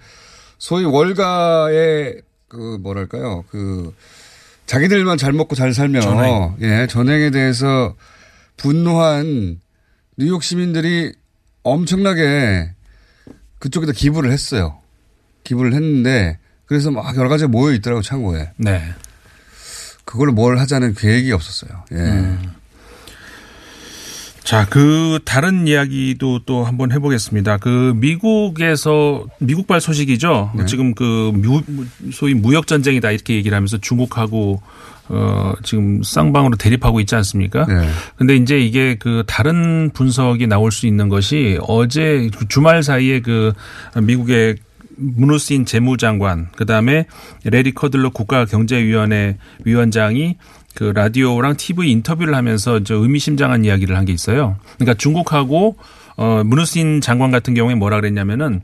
소위 0.62 0.86
월가의 0.86 2.22
그 2.47 2.78
뭐랄까요. 2.82 3.43
그 3.49 3.95
자기들만 4.68 5.18
잘 5.18 5.34
먹고 5.34 5.55
잘 5.55 5.74
살면 5.74 6.03
전행. 6.03 6.55
예, 6.62 6.86
전행에 6.86 7.32
대해서 7.32 7.95
분노한 8.57 9.59
뉴욕 10.18 10.43
시민들이 10.43 11.14
엄청나게 11.64 12.74
그쪽에다 13.57 13.91
기부를 13.93 14.32
했어요. 14.32 14.78
기부를 15.45 15.74
했는데 15.74 16.38
그래서 16.68 16.91
막 16.91 17.18
여러 17.18 17.28
가지 17.28 17.47
모여 17.47 17.74
있더라고 17.74 18.03
창고에. 18.03 18.51
네. 18.57 18.84
그걸로 20.05 20.32
뭘 20.32 20.59
하자는 20.59 20.93
계획이 20.93 21.32
없었어요. 21.32 21.86
예. 21.91 21.95
음. 21.95 22.53
자, 24.44 24.66
그 24.70 25.20
다른 25.24 25.68
이야기도 25.68 26.39
또 26.46 26.64
한번 26.64 26.92
해보겠습니다. 26.92 27.58
그 27.58 27.94
미국에서 27.96 29.26
미국발 29.39 29.80
소식이죠. 29.80 30.52
네. 30.56 30.66
지금 30.66 30.94
그 30.96 31.32
무, 31.34 31.62
소위 32.12 32.34
무역 32.34 32.68
전쟁이다 32.68 33.12
이렇게 33.12 33.36
얘기를 33.36 33.56
하면서 33.56 33.78
중국하고 33.78 34.62
어 35.10 35.54
지금 35.64 36.02
쌍방으로 36.04 36.56
대립하고 36.58 37.00
있지 37.02 37.16
않습니까? 37.16 37.66
네. 37.66 37.88
근데 38.16 38.36
이제 38.36 38.60
이게 38.60 38.96
그 38.96 39.24
다른 39.28 39.92
분석이 39.94 40.48
나올 40.48 40.72
수 40.72 40.88
있는 40.88 41.10
것이 41.10 41.60
어제 41.62 42.30
그 42.36 42.48
주말 42.48 42.82
사이에 42.82 43.22
그 43.22 43.54
미국의 44.02 44.56
문우신 45.02 45.66
재무장관 45.66 46.50
그다음에 46.56 47.06
레리 47.44 47.72
커들러 47.72 48.10
국가경제위원회 48.10 49.38
위원장이 49.66 50.38
그 50.76 50.86
라디오랑 50.95 51.57
TV 51.57 51.91
인터뷰를 51.91 52.36
하면서 52.36 52.84
저 52.84 52.95
의미심장한 52.95 53.65
이야기를 53.65 53.95
한 53.97 54.05
게 54.05 54.13
있어요. 54.13 54.57
그러니까 54.78 54.93
중국하고 54.95 55.78
어 56.17 56.43
문우신 56.43 57.01
장관 57.01 57.32
같은 57.32 57.53
경우에 57.53 57.76
뭐라 57.76 57.97
그랬냐면은 57.97 58.61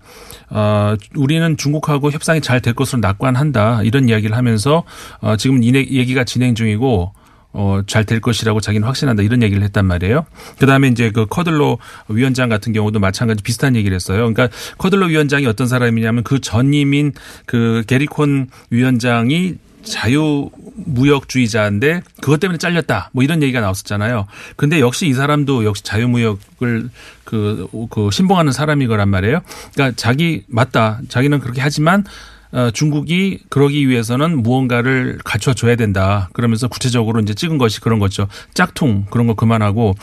어 0.50 0.96
우리는 1.16 1.58
중국하고 1.58 2.12
협상이 2.12 2.42
잘 2.42 2.60
될 2.62 2.74
것으로 2.74 3.00
낙관한다 3.02 3.84
이런 3.84 4.10
이야기를 4.10 4.36
하면서 4.36 4.84
어 5.22 5.38
지금 5.38 5.64
이 5.64 5.74
얘기가 5.74 6.24
진행 6.24 6.56
중이고 6.56 7.14
어, 7.54 7.82
잘 7.88 8.04
될 8.06 8.20
것이라고 8.20 8.60
자기는 8.62 8.86
확신한다 8.86 9.24
이런 9.24 9.42
얘기를 9.42 9.64
했단 9.64 9.86
말이에요. 9.86 10.26
그 10.60 10.66
다음에 10.68 10.90
이제 10.90 11.10
그 11.12 11.26
커들로 11.26 11.80
위원장 12.08 12.50
같은 12.50 12.72
경우도 12.74 13.00
마찬가지 13.00 13.42
비슷한 13.42 13.76
얘기를 13.76 13.96
했어요. 13.96 14.32
그러니까 14.32 14.50
커들로 14.78 15.08
위원장이 15.08 15.46
어떤 15.48 15.68
사람이냐면 15.68 16.24
그 16.24 16.40
전임인 16.40 17.14
그 17.48 17.84
게리콘 17.88 18.50
위원장이 18.70 19.56
자유무역주의자인데 19.92 22.02
그것 22.22 22.40
때문에 22.40 22.58
잘렸다. 22.58 23.10
뭐 23.14 23.24
이런 23.24 23.42
얘기가 23.44 23.62
나왔었잖아요. 23.62 24.26
근데 24.56 24.80
역시 24.80 25.08
이 25.08 25.14
사람도 25.14 25.66
역시 25.66 25.84
자유무역을 25.84 26.90
그, 27.24 27.68
그 27.90 28.10
신봉하는 28.12 28.52
사람이 28.52 28.88
거란 28.88 29.10
말이에요. 29.10 29.42
그러니까 29.74 29.96
자기 29.96 30.44
맞다. 30.48 31.00
자기는 31.10 31.40
그렇게 31.40 31.62
하지만 31.62 32.04
어, 32.52 32.72
중국이 32.72 33.40
그러기 33.50 33.90
위해서는 33.90 34.42
무언가를 34.42 35.20
갖춰줘야 35.26 35.76
된다. 35.76 36.30
그러면서 36.34 36.70
구체적으로 36.70 37.20
이제 37.20 37.34
찍은 37.34 37.58
것이 37.58 37.82
그런 37.82 38.00
거죠. 38.00 38.28
짝퉁 38.54 39.06
그런 39.10 39.28
거 39.28 39.34
그만하고 39.34 39.96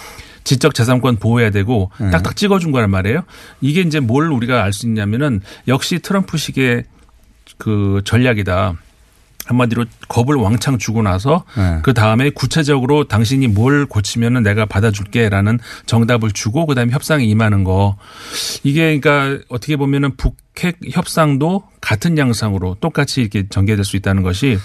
지적 0.44 0.74
재산권 0.74 1.16
보호해야 1.16 1.48
되고 1.50 1.90
네. 1.98 2.10
딱딱 2.10 2.36
찍어준 2.36 2.70
거란 2.70 2.90
말이에요. 2.90 3.22
이게 3.62 3.80
이제 3.80 3.98
뭘 3.98 4.30
우리가 4.30 4.62
알 4.62 4.74
수 4.74 4.86
있냐면은 4.86 5.40
역시 5.68 6.00
트럼프식의 6.00 6.84
그 7.56 8.02
전략이다. 8.04 8.74
한마디로 9.46 9.84
겁을 10.08 10.36
왕창 10.36 10.78
주고 10.78 11.02
나서 11.02 11.44
네. 11.56 11.78
그 11.82 11.92
다음에 11.94 12.30
구체적으로 12.30 13.04
당신이 13.08 13.48
뭘 13.48 13.86
고치면은 13.86 14.42
내가 14.42 14.64
받아줄게라는 14.66 15.58
정답을 15.86 16.30
주고 16.32 16.66
그다음에 16.66 16.92
협상에 16.92 17.24
임하는 17.24 17.64
거 17.64 17.96
이게 18.62 18.98
그러니까 18.98 19.44
어떻게 19.48 19.76
보면은 19.76 20.16
북핵 20.16 20.78
협상도 20.90 21.64
같은 21.80 22.16
양상으로 22.16 22.76
똑같이 22.80 23.20
이렇게 23.20 23.46
전개될 23.48 23.84
수 23.84 23.96
있다는 23.96 24.22
것이 24.22 24.58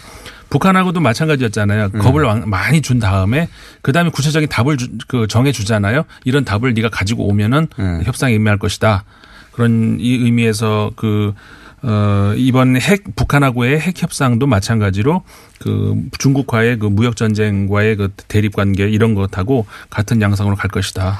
북한하고도 0.49 0.99
마찬가지였잖아요. 1.01 1.91
음. 1.93 1.99
겁을 1.99 2.23
왕- 2.23 2.49
많이 2.49 2.81
준 2.81 2.97
다음에 2.99 3.49
그다음에 3.81 4.09
구체적인 4.09 4.49
답을 4.49 4.77
주, 4.77 4.87
그 5.07 5.27
정해 5.27 5.51
주잖아요. 5.51 6.05
이런 6.25 6.43
답을 6.45 6.73
네가 6.73 6.89
가지고 6.89 7.27
오면은 7.27 7.67
네. 7.77 8.01
협상에 8.05 8.33
임할 8.33 8.57
것이다. 8.57 9.03
그런 9.51 9.97
이 9.99 10.13
의미에서 10.13 10.91
그 10.95 11.33
어, 11.81 12.33
이번 12.35 12.75
핵, 12.75 13.15
북한하고의 13.15 13.79
핵 13.79 14.01
협상도 14.01 14.47
마찬가지로 14.47 15.23
그 15.59 15.95
중국과의 16.17 16.79
그 16.79 16.85
무역 16.85 17.15
전쟁과의 17.15 17.95
그 17.95 18.09
대립 18.27 18.55
관계 18.55 18.89
이런 18.89 19.15
것하고 19.15 19.65
같은 19.89 20.21
양상으로 20.21 20.55
갈 20.55 20.69
것이다. 20.69 21.19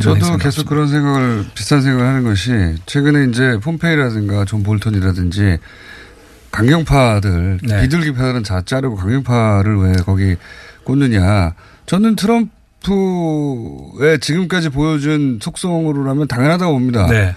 저도 0.00 0.36
계속 0.38 0.66
그런 0.66 0.88
생각을 0.88 1.44
비슷한 1.54 1.82
생각을 1.82 2.06
하는 2.06 2.24
것이 2.24 2.50
최근에 2.86 3.26
이제 3.30 3.58
폼페이오라든가 3.62 4.44
존 4.44 4.62
볼턴이라든지 4.62 5.58
강경파들 6.50 7.60
네. 7.62 7.82
비둘기파들은 7.82 8.42
다 8.42 8.62
자르고 8.62 8.96
강경파를 8.96 9.78
왜 9.78 9.92
거기 10.04 10.36
꽂느냐. 10.84 11.54
저는 11.86 12.16
트럼프의 12.16 14.20
지금까지 14.20 14.70
보여준 14.70 15.38
속성으로라면 15.40 16.28
당연하다고 16.28 16.72
봅니다. 16.72 17.06
네. 17.06 17.34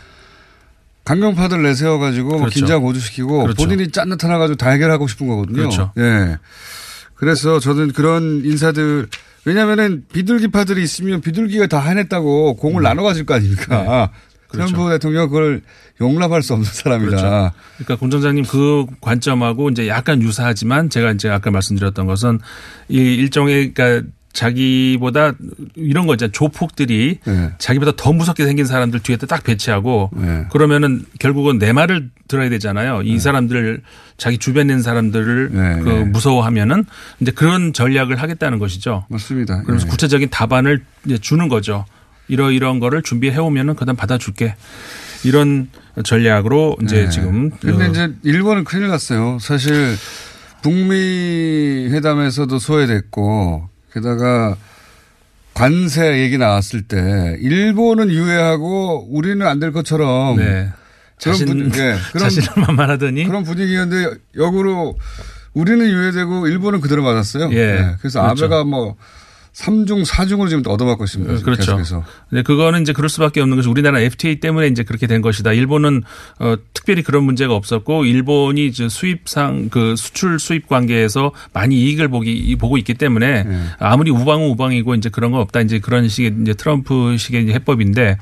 강경파들 1.05 1.61
내세워가지고 1.63 2.37
그렇죠. 2.37 2.49
긴장 2.49 2.81
고조시키고 2.81 3.43
그렇죠. 3.43 3.63
본인이 3.63 3.91
짠 3.91 4.09
나타나가지고 4.09 4.55
다 4.55 4.69
해결하고 4.69 5.07
싶은 5.07 5.27
거거든요. 5.27 5.57
그렇죠. 5.57 5.91
예. 5.97 6.37
그래서 7.15 7.59
저는 7.59 7.91
그런 7.91 8.43
인사들 8.45 9.07
왜냐면은 9.45 10.05
비둘기파들이 10.13 10.81
있으면 10.81 11.21
비둘기가 11.21 11.67
다 11.67 11.81
해냈다고 11.81 12.55
공을 12.55 12.81
나눠 12.81 13.03
가질 13.03 13.25
거 13.25 13.33
아닙니까? 13.33 14.11
그렇죠. 14.47 14.71
트럼프 14.71 14.91
대통령 14.91 15.27
그걸 15.27 15.61
용납할 15.99 16.41
수 16.43 16.53
없는 16.53 16.69
사람이다. 16.71 17.09
그렇죠. 17.09 17.51
그러니까 17.77 17.95
공장장님 17.97 18.45
그 18.45 18.85
관점하고 19.01 19.69
이제 19.69 19.87
약간 19.87 20.21
유사하지만 20.21 20.89
제가 20.89 21.11
이제 21.11 21.27
아까 21.29 21.51
말씀드렸던 21.51 22.05
것은 22.05 22.39
이 22.87 22.97
일종의 22.97 23.73
그러니까 23.73 24.07
자기보다 24.33 25.33
이런 25.75 26.07
거 26.07 26.15
있잖아요. 26.15 26.31
조폭들이 26.31 27.19
네. 27.23 27.51
자기보다 27.59 27.93
더 27.95 28.11
무섭게 28.11 28.45
생긴 28.45 28.65
사람들 28.65 28.99
뒤에 28.99 29.17
딱 29.17 29.43
배치하고 29.43 30.09
네. 30.15 30.45
그러면은 30.51 31.05
결국은 31.19 31.59
내 31.59 31.71
말을 31.71 32.09
들어야 32.27 32.49
되잖아요. 32.49 33.03
이 33.03 33.19
사람들 33.19 33.81
자기 34.17 34.39
주변에 34.39 34.73
있는 34.73 34.81
사람들을 34.81 35.49
네, 35.51 35.81
그 35.81 35.89
네. 35.89 36.03
무서워하면은 36.05 36.85
이제 37.19 37.31
그런 37.31 37.73
전략을 37.73 38.21
하겠다는 38.21 38.59
것이죠. 38.59 39.05
맞습니다. 39.09 39.61
그러면서 39.61 39.85
네. 39.85 39.91
구체적인 39.91 40.29
답안을 40.29 40.83
이제 41.05 41.17
주는 41.19 41.47
거죠. 41.47 41.85
이러이러한 42.27 42.79
거를 42.79 43.03
준비해 43.03 43.37
오면은 43.37 43.75
그다음 43.75 43.95
받아줄게. 43.95 44.55
이런 45.23 45.69
전략으로 46.03 46.77
이제 46.81 47.03
네. 47.03 47.09
지금 47.09 47.51
근데 47.51 47.85
그 47.85 47.91
이제 47.91 48.13
일본은 48.23 48.63
큰일 48.63 48.87
났어요. 48.87 49.37
사실 49.39 49.95
북미 50.63 51.87
회담에서도 51.91 52.57
소외됐고 52.57 53.69
게다가 53.93 54.55
관세 55.53 56.19
얘기 56.23 56.37
나왔을 56.37 56.81
때 56.83 57.37
일본은 57.39 58.09
유예하고 58.09 59.07
우리는 59.11 59.45
안 59.45 59.59
될 59.59 59.71
것처럼 59.71 60.37
네. 60.37 60.69
그런 61.21 61.37
자신, 61.37 61.47
분- 61.47 61.71
예, 61.75 61.95
그런 62.11 62.29
자신을 62.29 62.47
만만하더니 62.67 63.25
그런 63.25 63.43
분위기였는데 63.43 64.15
역으로 64.35 64.97
우리는 65.53 65.87
유예되고 65.87 66.47
일본은 66.47 66.81
그대로 66.81 67.03
맞았어요. 67.03 67.51
예. 67.53 67.55
네, 67.73 67.95
그래서 67.99 68.21
그렇죠. 68.21 68.45
아베가 68.45 68.63
뭐 68.63 68.95
3중 69.53 70.03
4중으로 70.05 70.49
지금 70.49 70.63
얻어맞고 70.65 71.03
있습니다. 71.03 71.37
지금 71.37 71.45
그렇죠. 71.45 71.77
계속해서. 71.77 72.03
네, 72.31 72.41
그거는 72.41 72.81
이제 72.81 72.91
그럴 72.91 73.07
수밖에 73.07 73.39
없는 73.39 73.55
것이 73.55 73.69
우리나라 73.69 73.99
FTA 73.99 74.39
때문에 74.39 74.67
이제 74.67 74.83
그렇게 74.83 75.05
된 75.05 75.21
것이다. 75.21 75.53
일본은 75.53 76.01
어, 76.39 76.55
특별히 76.73 77.03
그런 77.03 77.23
문제가 77.23 77.53
없었고 77.53 78.05
일본이 78.05 78.65
이제 78.65 78.89
수입상 78.89 79.69
그 79.69 79.95
수출 79.95 80.39
수입 80.39 80.67
관계에서 80.67 81.31
많이 81.53 81.75
이익을 81.81 82.07
보기 82.07 82.55
보고 82.55 82.77
있기 82.77 82.95
때문에 82.95 83.43
네. 83.43 83.59
아무리 83.77 84.09
우방은 84.09 84.47
우방이고 84.49 84.95
이제 84.95 85.09
그런 85.09 85.31
거 85.31 85.39
없다. 85.39 85.61
이제 85.61 85.77
그런 85.77 86.09
식의 86.09 86.35
이제 86.41 86.53
트럼프식의 86.55 87.43
이제 87.43 87.53
해법인데 87.53 88.17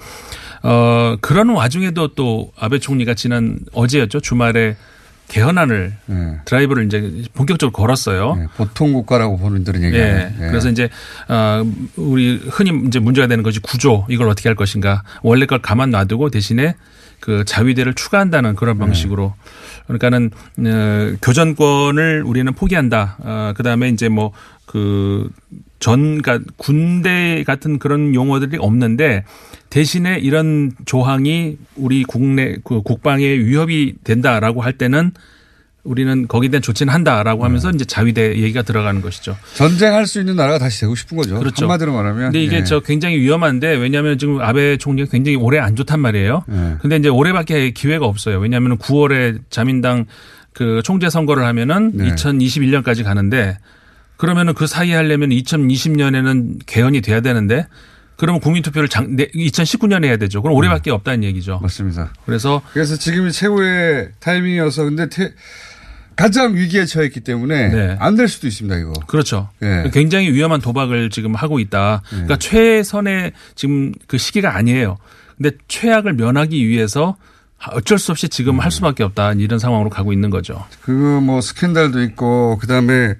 어 0.63 1.15
그런 1.21 1.49
와중에도 1.49 2.09
또 2.09 2.51
아베 2.59 2.77
총리가 2.77 3.15
지난 3.15 3.57
어제였죠 3.73 4.19
주말에 4.19 4.75
개헌안을 5.31 5.93
네. 6.07 6.37
드라이브를 6.43 6.85
이제 6.85 7.23
본격적으로 7.33 7.71
걸었어요. 7.71 8.35
네, 8.35 8.47
보통 8.57 8.91
국가라고 8.91 9.37
보는 9.37 9.63
들은 9.63 9.81
얘기하는. 9.83 10.35
예. 10.41 10.47
그래서 10.47 10.69
이제 10.69 10.89
어 11.29 11.63
우리 11.95 12.35
흔히 12.49 12.87
이제 12.87 12.99
문제가 12.99 13.27
되는 13.27 13.41
것이 13.41 13.61
구조 13.61 14.05
이걸 14.09 14.27
어떻게 14.27 14.49
할 14.49 14.57
것인가 14.57 15.03
원래 15.23 15.45
걸 15.45 15.61
가만 15.61 15.89
놔두고 15.91 16.31
대신에 16.31 16.75
그 17.21 17.45
자위대를 17.45 17.93
추가한다는 17.93 18.55
그런 18.57 18.77
방식으로 18.77 19.33
그러니까는 19.87 20.31
어, 20.65 21.15
교전권을 21.21 22.23
우리는 22.25 22.51
포기한다. 22.53 23.15
어, 23.19 23.53
그다음에 23.55 23.87
이제 23.87 24.09
뭐 24.09 24.33
뭐그 24.65 25.29
전 25.81 26.21
그러니까 26.21 26.51
군대 26.55 27.43
같은 27.45 27.79
그런 27.79 28.15
용어들이 28.15 28.57
없는데 28.57 29.25
대신에 29.69 30.19
이런 30.19 30.71
조항이 30.85 31.57
우리 31.75 32.03
국내 32.03 32.55
그 32.63 32.81
국방에 32.81 33.25
위협이 33.25 33.95
된다라고 34.03 34.61
할 34.61 34.73
때는 34.73 35.11
우리는 35.83 36.27
거기에 36.27 36.51
대한 36.51 36.61
조치는 36.61 36.93
한다라고 36.93 37.43
하면서 37.43 37.71
이제 37.71 37.83
자위대 37.83 38.35
얘기가 38.37 38.61
들어가는 38.61 39.01
것이죠. 39.01 39.35
전쟁할 39.55 40.05
수 40.05 40.19
있는 40.19 40.35
나라가 40.35 40.59
다시 40.59 40.81
되고 40.81 40.93
싶은 40.93 41.17
거죠. 41.17 41.39
그렇죠. 41.39 41.65
한마디로 41.65 41.91
말하면. 41.93 42.25
근데 42.25 42.43
이게 42.43 42.57
예. 42.57 42.63
저 42.63 42.81
굉장히 42.81 43.17
위험한데 43.19 43.75
왜냐하면 43.77 44.19
지금 44.19 44.39
아베 44.39 44.77
총리가 44.77 45.09
굉장히 45.09 45.37
올해 45.37 45.57
안 45.57 45.75
좋단 45.75 45.99
말이에요. 45.99 46.43
예. 46.51 46.75
근데 46.81 46.97
이제 46.97 47.09
올해밖에 47.09 47.71
기회가 47.71 48.05
없어요. 48.05 48.37
왜냐하면 48.37 48.77
9월에 48.77 49.39
자민당 49.49 50.05
그 50.53 50.81
총재 50.83 51.09
선거를 51.09 51.43
하면은 51.45 51.91
네. 51.95 52.09
2021년까지 52.09 53.03
가는데 53.03 53.57
그러면은 54.21 54.53
그 54.53 54.67
사이에 54.67 54.93
하려면 54.93 55.29
2020년에는 55.29 56.59
개헌이 56.67 57.01
돼야 57.01 57.21
되는데 57.21 57.65
그러면 58.17 58.39
국민투표를 58.39 58.87
장, 58.87 59.15
2019년에 59.15 60.05
해야 60.05 60.17
되죠. 60.17 60.43
그럼 60.43 60.55
올해밖에 60.55 60.91
없다는 60.91 61.23
얘기죠. 61.23 61.57
맞습니다. 61.59 62.13
그래서 62.23 62.61
그래서 62.71 62.95
지금이 62.95 63.31
최고의 63.31 64.09
타이밍이어서 64.19 64.83
근데 64.83 65.09
태- 65.09 65.33
가장 66.15 66.53
위기에 66.55 66.85
처했기 66.85 67.21
때문에 67.21 67.69
네. 67.69 67.95
안될 67.99 68.27
수도 68.27 68.45
있습니다. 68.45 68.77
이거. 68.77 68.93
그렇죠. 69.07 69.49
예. 69.63 69.89
굉장히 69.91 70.31
위험한 70.31 70.61
도박을 70.61 71.09
지금 71.09 71.33
하고 71.33 71.57
있다. 71.59 72.03
그러니까 72.09 72.37
최선의 72.37 73.31
지금 73.55 73.91
그 74.05 74.19
시기가 74.19 74.55
아니에요. 74.55 74.97
근데 75.35 75.57
최악을 75.67 76.13
면하기 76.13 76.67
위해서 76.67 77.15
어쩔 77.71 77.97
수 77.97 78.11
없이 78.11 78.29
지금 78.29 78.59
할 78.59 78.69
수밖에 78.69 79.01
없다. 79.03 79.33
이런 79.33 79.57
상황으로 79.57 79.89
가고 79.89 80.13
있는 80.13 80.29
거죠. 80.29 80.63
그거 80.81 81.21
뭐 81.21 81.41
스캔들도 81.41 82.03
있고 82.03 82.59
그 82.61 82.67
다음에 82.67 83.15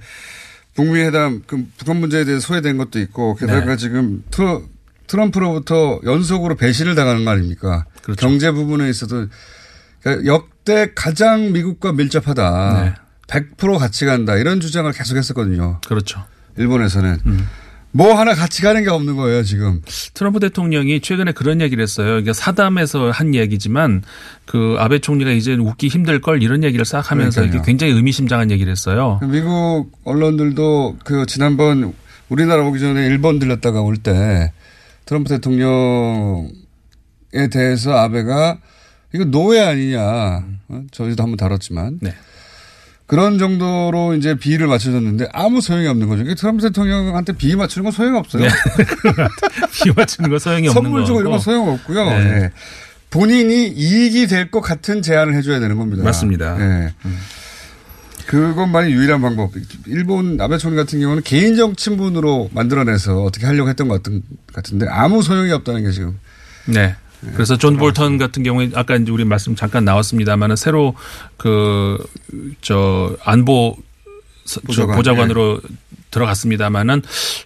북미 0.76 1.02
회담 1.02 1.42
그 1.46 1.66
북한 1.78 1.98
문제에 1.98 2.24
대해서 2.24 2.46
소외된 2.48 2.78
것도 2.78 3.00
있고 3.00 3.36
게다가 3.36 3.66
네. 3.66 3.78
지금 3.78 4.24
트러, 4.32 4.62
트럼프로부터 5.08 6.00
연속으로 6.06 6.56
배신을 6.56 6.96
당하는 6.96 7.26
거 7.26 7.32
아닙니까? 7.32 7.86
그렇죠. 8.02 8.20
경제 8.20 8.52
부분에 8.52 8.90
있어도 8.90 9.28
그러니까 10.02 10.26
역대 10.26 10.92
가장 10.96 11.52
미국과 11.52 11.94
밀접하다. 11.94 12.96
100% 13.28 13.78
같이 13.78 14.06
간다. 14.06 14.36
이런 14.36 14.60
주장을 14.60 14.92
계속 14.92 15.18
했었거든요. 15.18 15.80
그렇죠. 15.88 16.24
일본에서는. 16.58 17.20
음. 17.26 17.48
뭐 17.94 18.14
하나 18.14 18.34
같이 18.34 18.62
가는 18.62 18.84
게 18.84 18.90
없는 18.90 19.18
거예요, 19.18 19.44
지금. 19.44 19.82
트럼프 20.14 20.40
대통령이 20.40 21.02
최근에 21.02 21.34
그런 21.34 21.60
얘기를 21.60 21.82
했어요. 21.82 22.20
이게 22.20 22.32
사담에서 22.32 23.12
한 23.12 23.36
얘기지만 23.36 24.04
그 24.46 24.76
아베 24.80 25.00
총리가 25.00 25.32
이제 25.32 25.54
웃기 25.56 25.90
힘들 25.90 26.22
걸 26.22 26.42
이런 26.42 26.64
얘기를 26.64 26.86
싹 26.86 27.12
하면서 27.12 27.42
그러니까요. 27.42 27.60
이게 27.62 27.66
굉장히 27.70 27.94
의미심장한 27.94 28.50
얘기를 28.52 28.72
했어요. 28.72 29.20
미국 29.24 29.92
언론들도 30.06 30.98
그 31.04 31.26
지난번 31.26 31.94
우리나라 32.30 32.64
오기 32.66 32.80
전에 32.80 33.06
일본 33.08 33.40
들렸다가 33.40 33.82
올 33.82 33.98
때 33.98 34.54
트럼프 35.06 35.30
대통령에 35.30 36.48
대해서 37.52 37.92
아베가 37.98 38.60
이거 39.14 39.26
노예 39.26 39.60
아니냐. 39.62 40.46
어? 40.70 40.82
저희도 40.92 41.22
한번 41.24 41.36
다뤘지만. 41.36 42.00
네. 42.02 42.14
그런 43.12 43.38
정도로 43.38 44.16
이제 44.16 44.36
비위를 44.36 44.68
맞춰줬는데 44.68 45.28
아무 45.34 45.60
소용이 45.60 45.86
없는 45.86 46.08
거죠. 46.08 46.24
트럼프 46.34 46.64
대통령한테 46.64 47.34
비위 47.34 47.58
맞추는 47.58 47.84
건 47.84 47.92
소용이 47.92 48.18
없어요. 48.18 48.44
네. 48.44 48.48
비 49.84 49.92
맞추는 49.94 50.30
거 50.30 50.40
소용이 50.40 50.70
없는 50.70 50.82
선물 50.82 51.06
주고 51.06 51.20
이런 51.20 51.32
건. 51.32 51.40
소용 51.42 51.68
없고요. 51.68 52.06
네. 52.06 52.24
네. 52.24 52.52
본인이 53.10 53.68
이익이 53.68 54.28
될 54.28 54.50
것 54.50 54.62
같은 54.62 55.02
제안을 55.02 55.34
해줘야 55.36 55.60
되는 55.60 55.78
겁니다. 55.78 56.04
맞습니다. 56.06 56.56
네. 56.58 56.94
그것만이 58.28 58.94
유일한 58.94 59.22
방법. 59.22 59.52
일본 59.88 60.40
아베 60.40 60.58
총리 60.58 60.78
같은 60.78 61.02
경우는 61.02 61.24
개인적 61.24 61.76
친분으로 61.76 62.50
만들어내서 62.54 63.24
어떻게 63.24 63.46
하려고 63.46 63.68
했던 63.70 63.90
것 63.90 64.02
같은, 64.02 64.22
같은데 64.54 64.86
아무 64.90 65.22
소용이 65.22 65.52
없다는 65.52 65.84
게 65.84 65.92
지금. 65.92 66.18
네. 66.66 66.96
그래서 67.34 67.58
존 67.58 67.78
볼턴 67.78 68.18
같은 68.18 68.42
경우에 68.44 68.72
아까 68.76 68.96
이제 68.96 69.12
우리 69.12 69.26
말씀 69.26 69.56
잠깐 69.56 69.86
나왔습니다만은 69.86 70.56
새로 70.56 70.96
그 71.38 71.98
저 72.62 73.16
안보 73.24 73.76
보좌관, 74.66 74.96
보좌관으로 74.98 75.62
들어갔습니다만은 76.10 77.02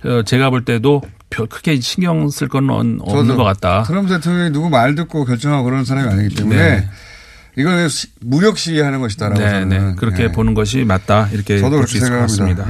어, 0.05 0.21
제가 0.23 0.49
볼 0.49 0.63
때도 0.65 1.01
별 1.29 1.47
크게 1.47 1.79
신경 1.81 2.29
쓸 2.29 2.47
건 2.47 2.69
없는 3.01 3.35
것 3.35 3.43
같다. 3.43 3.83
트럼프 3.83 4.09
대통령이 4.13 4.51
누구 4.51 4.69
말 4.69 4.95
듣고 4.95 5.25
결정하고 5.25 5.65
그러는 5.65 5.83
사람이 5.85 6.07
아니기 6.09 6.35
때문에 6.35 6.55
네. 6.57 6.89
이거는 7.57 7.89
시- 7.89 8.07
무력 8.21 8.57
시위하는 8.57 8.99
것이다라고 9.01 9.39
네, 9.39 9.49
저는 9.49 9.69
네. 9.69 9.95
그렇게 9.97 10.23
예. 10.23 10.31
보는 10.31 10.53
것이 10.53 10.83
맞다. 10.83 11.27
이렇게 11.31 11.57
저도 11.59 11.77
볼수 11.77 11.99
그렇게 11.99 12.05
있을 12.05 12.09
것. 12.09 12.21
같습니다. 12.21 12.65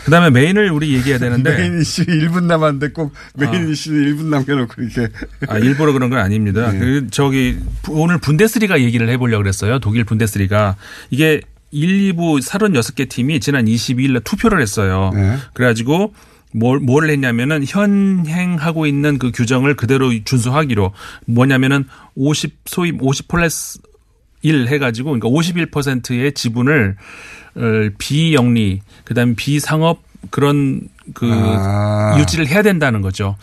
예. 0.00 0.04
그다음에 0.04 0.30
메인을 0.30 0.70
우리 0.70 0.94
얘기해야 0.94 1.18
되는데 1.18 1.56
메인 1.56 1.80
이슈 1.80 2.04
1분 2.04 2.44
남았는데 2.44 2.88
꼭 2.92 3.12
메인 3.34 3.54
아. 3.54 3.58
이슈 3.70 3.90
1분 3.90 4.24
남겨놓고 4.26 4.82
이렇게. 4.82 5.08
아, 5.48 5.58
일부러 5.58 5.92
그런 5.92 6.10
건 6.10 6.18
아닙니다. 6.18 6.70
그 6.72 7.06
저기 7.10 7.58
부- 7.82 8.00
오늘 8.00 8.18
분데스리가 8.18 8.80
얘기를 8.80 9.08
해보려고 9.08 9.42
그랬어요. 9.42 9.78
독일 9.78 10.04
분데스리가 10.04 10.76
이게 11.10 11.40
1, 11.72 12.14
2부 12.14 12.42
36개 12.42 13.08
팀이 13.08 13.40
지난 13.40 13.66
22일 13.66 14.12
날 14.12 14.20
투표를 14.22 14.60
했어요. 14.60 15.12
그래가지고 15.54 16.14
뭘, 16.52 16.80
뭘 16.80 17.08
했냐면은 17.08 17.64
현행하고 17.64 18.86
있는 18.86 19.18
그 19.18 19.30
규정을 19.30 19.76
그대로 19.76 20.10
준수하기로 20.24 20.92
뭐냐면은 21.26 21.84
50 22.16 22.56
소위 22.66 22.92
50 23.00 23.28
플러스 23.28 23.78
1 24.42 24.68
해가지고 24.68 25.10
그러니까 25.10 25.28
51%의 25.28 26.32
지분을 26.32 26.96
어, 27.56 27.60
비영리 27.98 28.80
그다음에 29.04 29.34
비상업 29.34 30.02
그런 30.30 30.82
그 31.14 31.28
아. 31.32 32.16
유지를 32.18 32.46
해야 32.46 32.62
된다는 32.62 33.00
거죠. 33.00 33.36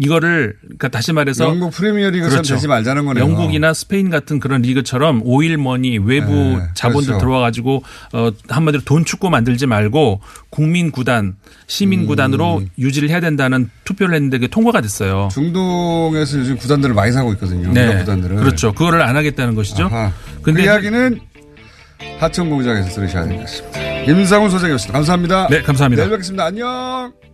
이거를 0.00 0.56
그러니까 0.62 0.88
다시 0.88 1.12
말해서 1.12 1.44
영국 1.44 1.72
프리미어리그처럼 1.72 2.44
되지 2.44 2.68
말자는 2.68 3.04
거네요. 3.04 3.24
영국이나 3.24 3.74
스페인 3.74 4.10
같은 4.10 4.38
그런 4.38 4.62
리그처럼 4.62 5.22
오일머니 5.24 5.98
외부 5.98 6.32
네, 6.32 6.60
자본들 6.74 7.06
그렇죠. 7.08 7.18
들어와 7.20 7.40
가지고 7.40 7.82
어 8.12 8.30
한마디로 8.48 8.84
돈 8.84 9.04
축구 9.04 9.28
만들지 9.28 9.66
말고 9.66 10.20
국민 10.50 10.92
구단, 10.92 11.34
시민 11.66 12.06
구단으로 12.06 12.58
음. 12.58 12.68
유지를 12.78 13.10
해야 13.10 13.20
된다는 13.20 13.70
투표를 13.84 14.14
했는데 14.14 14.38
그게 14.38 14.46
통과가 14.48 14.80
됐어요. 14.80 15.28
중동에서 15.32 16.38
요즘 16.38 16.56
구단들을 16.56 16.94
많이 16.94 17.10
사고 17.12 17.32
있거든요. 17.32 17.72
네. 17.72 17.98
구단들을. 17.98 18.36
그렇죠. 18.36 18.72
그거를 18.72 19.02
안 19.02 19.16
하겠다는 19.16 19.54
것이죠. 19.54 19.84
아하. 19.86 20.12
근데 20.42 20.60
그 20.62 20.66
이야기는 20.66 21.20
하천 22.20 22.48
공장에서 22.50 22.88
들으셔야 22.94 23.24
될 23.26 23.36
것 23.36 23.42
같습니다. 23.42 23.80
임상훈 24.12 24.50
소장이었습니다. 24.50 24.92
감사합니다. 24.92 25.48
네, 25.50 25.62
감사합니다. 25.62 26.02
내일 26.04 26.10
뵙겠습니다. 26.12 26.44
안녕. 26.44 27.27